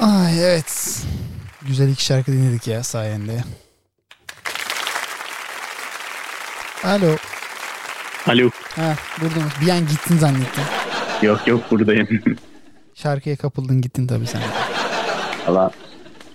[0.00, 1.02] Ay evet.
[1.62, 3.44] Güzel iki şarkı dinledik ya sayende.
[6.84, 7.16] Alo.
[8.26, 8.50] Alo.
[8.76, 9.48] Ha burada mı?
[9.60, 10.64] Bir an gittin zannettim.
[11.22, 12.08] Yok yok buradayım.
[12.94, 14.42] Şarkıya kapıldın gittin tabii sen.
[15.46, 15.70] Valla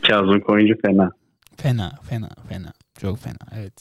[0.07, 1.11] Kazım Koyuncu fena.
[1.57, 2.73] Fena fena fena.
[3.01, 3.73] Çok fena evet.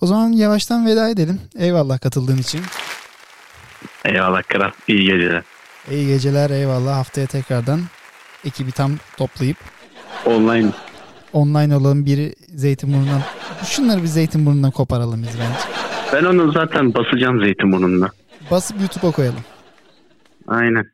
[0.00, 1.40] O zaman yavaştan veda edelim.
[1.58, 2.60] Eyvallah katıldığın için.
[4.04, 4.70] Eyvallah kral.
[4.88, 5.42] İyi geceler.
[5.90, 6.96] İyi geceler eyvallah.
[6.96, 7.80] Haftaya tekrardan
[8.44, 9.56] ekibi tam toplayıp
[10.26, 10.70] Online
[11.32, 12.06] online olalım.
[12.06, 13.22] Biri Zeytinburnu'ndan.
[13.64, 15.58] Şunları bir Zeytinburnu'ndan koparalım biz bence.
[16.12, 18.10] Ben onu zaten basacağım Zeytinburnu'nda.
[18.50, 19.40] Basıp YouTube'a koyalım.
[20.48, 20.84] Aynen.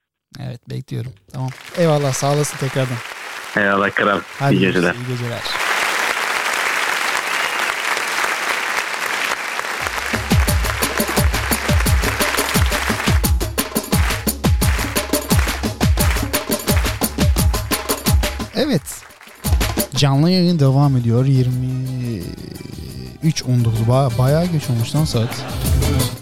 [0.40, 1.12] Evet bekliyorum.
[1.32, 1.50] Tamam.
[1.76, 2.96] Eyvallah sağ olasın tekrardan.
[3.56, 4.20] Eyvallah kral.
[4.38, 4.94] Hadi İyi geceler.
[4.94, 5.40] iyi geceler.
[18.56, 18.82] Evet.
[19.96, 21.26] Canlı yayın devam ediyor.
[21.26, 25.44] 23.19 ba bayağı geç olmuş lan saat.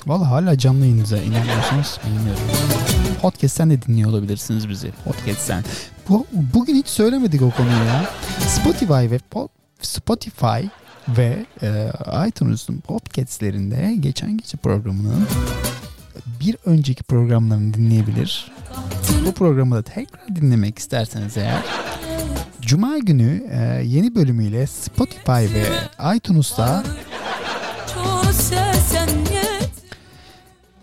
[0.06, 2.42] Vallahi hala canlı yayınıza inanmıyorsanız bilmiyorum.
[3.22, 4.92] Podcast'ten de dinliyor olabilirsiniz bizi.
[5.04, 5.64] Podcast'ten.
[6.08, 8.10] Bu, bugün hiç söylemedik o konuyu ya.
[8.48, 9.48] Spotify ve po-
[9.80, 10.66] Spotify
[11.08, 11.92] ve e,
[12.28, 15.26] iTunes'un podcastlerinde geçen gece programının
[16.40, 18.52] bir önceki programlarını dinleyebilir.
[19.26, 21.62] Bu programı da tekrar dinlemek isterseniz eğer
[22.60, 25.64] Cuma günü e, yeni bölümüyle Spotify ve
[26.16, 26.84] iTunes'ta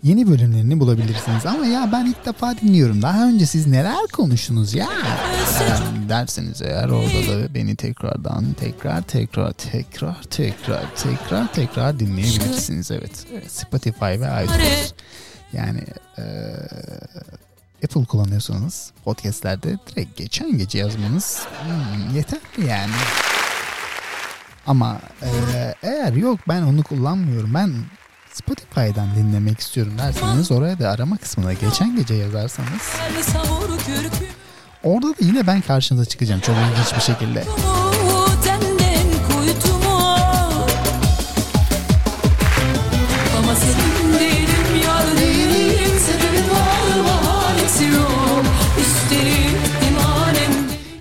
[0.02, 1.46] yeni bölümlerini bulabilirsiniz.
[1.46, 3.02] Ama ya ben ilk defa dinliyorum.
[3.02, 4.88] Daha önce siz neler konuştunuz ya?
[5.70, 12.90] Yani derseniz eğer orada da beni tekrardan tekrar tekrar tekrar tekrar tekrar tekrar dinleyebilirsiniz.
[12.90, 13.26] Evet.
[13.32, 14.92] Evet, Spotify ve iTunes.
[15.52, 15.80] Yani
[16.18, 16.24] eee,
[17.84, 22.92] Apple kullanıyorsanız podcastlerde direkt geçen gece yazmanız hmm, yeterli yani.
[24.66, 27.72] Ama eee, eğer yok ben onu kullanmıyorum ben
[28.40, 32.82] Spotify'dan dinlemek istiyorum derseniz oraya da arama kısmına geçen gece yazarsanız
[34.84, 37.40] orada da yine ben karşınıza çıkacağım çok ilginç bir şekilde.
[37.40, 37.90] Var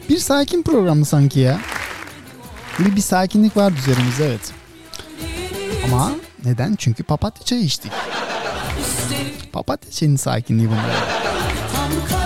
[0.10, 1.60] Bir sakin programdı sanki ya.
[2.80, 4.54] Bir, bir sakinlik vardı üzerimizde evet.
[5.86, 6.12] Ama
[6.46, 6.76] neden?
[6.76, 7.92] Çünkü papatya çayı içtik.
[9.54, 12.19] Papatya çayının sakinliği bunlar.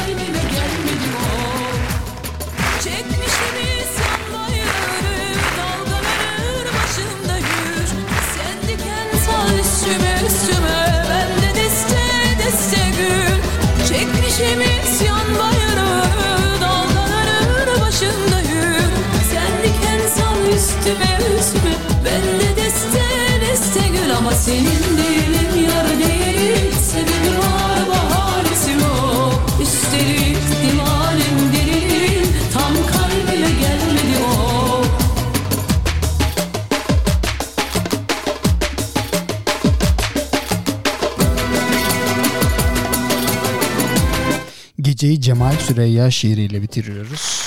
[24.46, 34.84] Senin değilim yar değilim Sebebi var bahanesi yok Üstelik divanim delilim Tam kalbime gelmedi o.
[44.82, 47.44] Geceyi Cemal Süreyya şiiriyle bitiriyoruz.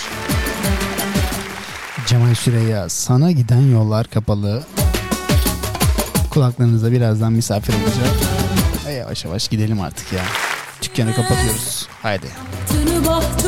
[2.07, 4.63] Cemal Süreyya sana giden yollar kapalı.
[6.37, 8.15] Kulaklarınızda birazdan misafir olacak.
[8.89, 10.23] E, yavaş yavaş gidelim artık ya.
[10.83, 11.87] Dükkanı kapatıyoruz.
[12.03, 12.27] Haydi.
[12.71, 13.46] Bahtını bahtını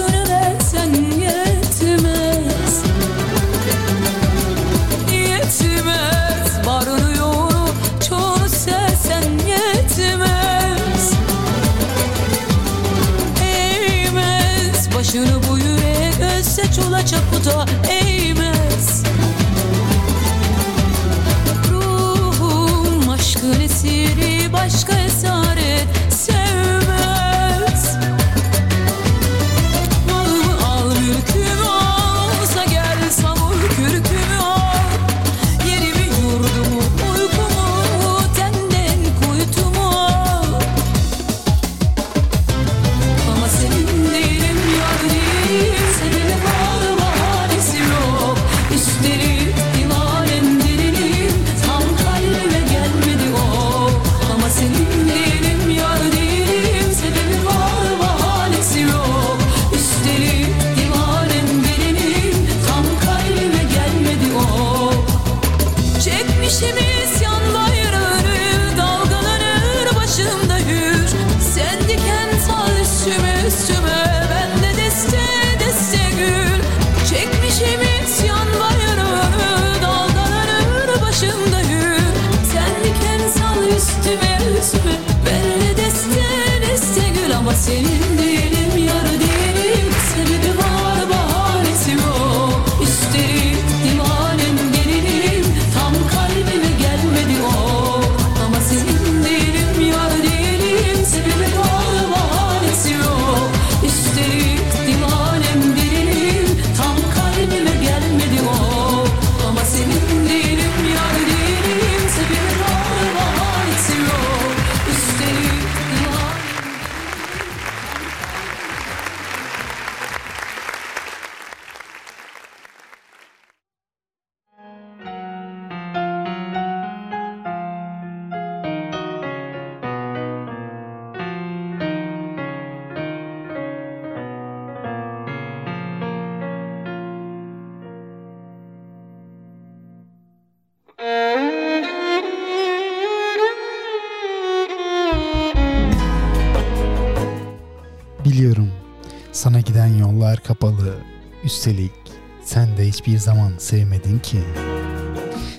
[152.99, 154.38] hiçbir zaman sevmedin ki.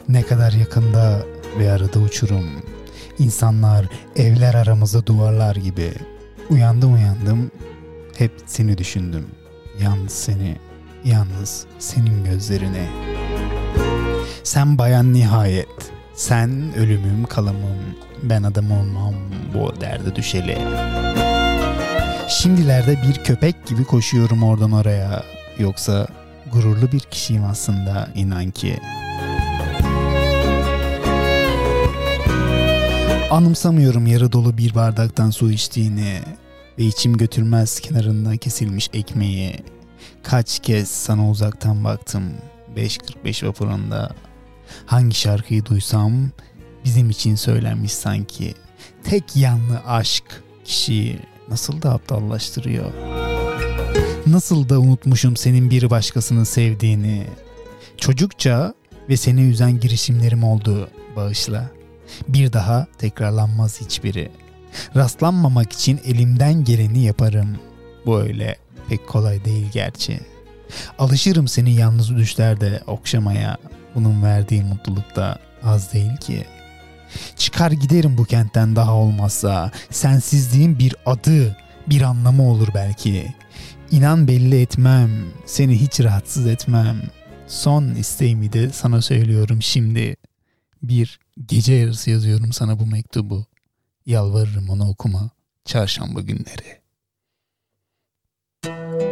[0.09, 1.21] Ne kadar yakında
[1.59, 2.45] ve arada uçurum.
[3.19, 3.85] İnsanlar
[4.15, 5.93] evler aramızda duvarlar gibi.
[6.49, 7.51] Uyandım uyandım
[8.17, 9.27] hep seni düşündüm.
[9.81, 10.57] Yalnız seni,
[11.03, 12.87] yalnız senin gözlerini.
[14.43, 15.91] Sen bayan nihayet.
[16.13, 17.77] Sen ölümüm kalamım.
[18.23, 19.13] Ben adam olmam
[19.53, 20.57] bu derde düşeli.
[22.27, 25.23] Şimdilerde bir köpek gibi koşuyorum oradan oraya.
[25.59, 26.07] Yoksa
[26.51, 28.79] gururlu bir kişiyim aslında inan ki.
[33.31, 36.19] Anımsamıyorum yarı dolu bir bardaktan su içtiğini
[36.79, 39.55] ve içim götürmez kenarında kesilmiş ekmeği.
[40.23, 42.23] Kaç kez sana uzaktan baktım
[42.75, 44.09] 5.45 vapurunda.
[44.85, 46.29] Hangi şarkıyı duysam
[46.85, 48.53] bizim için söylenmiş sanki.
[49.03, 50.23] Tek yanlı aşk
[50.65, 51.19] kişiyi
[51.49, 53.18] nasıl da aptallaştırıyor.
[54.27, 57.27] Nasıl da unutmuşum senin bir başkasını sevdiğini.
[57.97, 58.73] Çocukça
[59.09, 61.71] ve seni üzen girişimlerim oldu bağışla.
[62.27, 64.31] Bir daha tekrarlanmaz hiçbiri.
[64.95, 67.57] Rastlanmamak için elimden geleni yaparım.
[68.05, 68.57] Bu öyle
[68.89, 70.19] pek kolay değil gerçi.
[70.99, 73.57] Alışırım seni yalnız düşlerde okşamaya.
[73.95, 76.45] Bunun verdiği mutluluk da az değil ki.
[77.37, 79.71] Çıkar giderim bu kentten daha olmazsa.
[79.91, 81.57] Sensizliğin bir adı,
[81.87, 83.33] bir anlamı olur belki.
[83.91, 85.09] İnan belli etmem,
[85.45, 87.01] seni hiç rahatsız etmem.
[87.47, 90.15] Son isteğimi de sana söylüyorum şimdi.
[90.83, 93.45] Bir gece yarısı yazıyorum sana bu mektubu.
[94.05, 95.29] Yalvarırım onu okuma.
[95.65, 96.79] Çarşamba günleri.
[98.63, 99.08] Kaç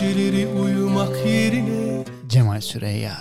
[0.00, 3.18] geceleri uyumak yerine Cemal Süreyya.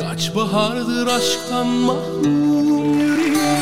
[0.00, 3.60] Kaç bahardır aşktan mahrum yüreğe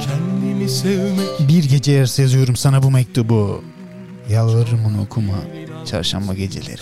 [0.00, 1.48] Kendimi sevmek.
[1.48, 3.64] Bir gece yarısı yazıyorum sana bu mektubu.
[4.30, 5.34] Yalvarırım onu okuma.
[5.86, 6.80] Çarşamba geceleri.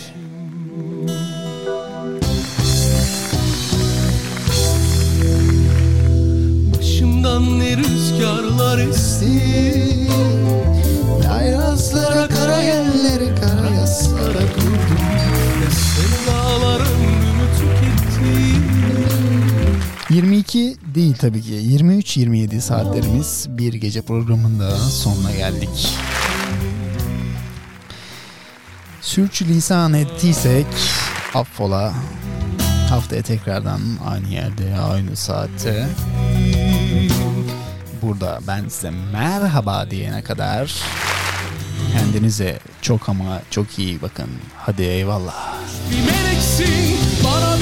[6.79, 9.69] Başımdan ne rüzgarlar esti.
[11.39, 14.99] Ayazlara kara yerleri kara yaslara kurdum
[15.71, 18.55] senin dağların ümü tüketti
[20.11, 21.53] 22 değil tabii ki.
[21.53, 25.89] 23-27 saatlerimiz bir gece programında sonuna geldik.
[29.01, 30.67] Sürçülisan ettiysek
[31.35, 31.95] affola.
[32.89, 35.89] Haftaya tekrardan aynı yerde, aynı saatte.
[38.03, 40.75] Burada ben size merhaba diyene kadar
[41.93, 44.29] Kendinize çok ama çok iyi bakın.
[44.57, 45.55] Hadi eyvallah.
[45.91, 47.58] Bir meleksin bana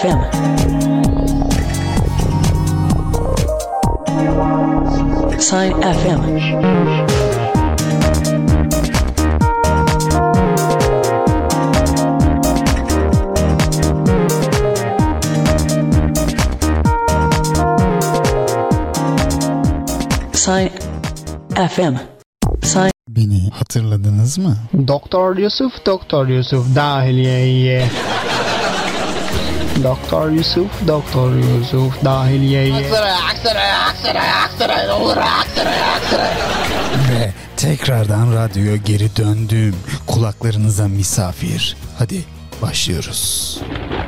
[0.00, 0.20] FM.
[5.38, 6.20] Sign FM.
[20.32, 20.70] Sign
[21.68, 21.96] FM.
[22.62, 24.56] Sign Beni hatırladınız mı?
[24.88, 27.88] Doktor Yusuf, Doktor Yusuf dahiliyeye.
[29.84, 32.86] Doktor Yusuf, Doktor Yusuf dahiliyeye.
[32.86, 36.34] Aksaray, Aksaray, Aksaray, Aksaray, olur Aksaray, Aksaray.
[37.10, 39.76] Ve tekrardan radyoya geri döndüm.
[40.06, 41.76] Kulaklarınıza misafir.
[41.98, 42.24] Hadi
[42.62, 43.58] başlıyoruz.
[43.70, 43.99] Müzik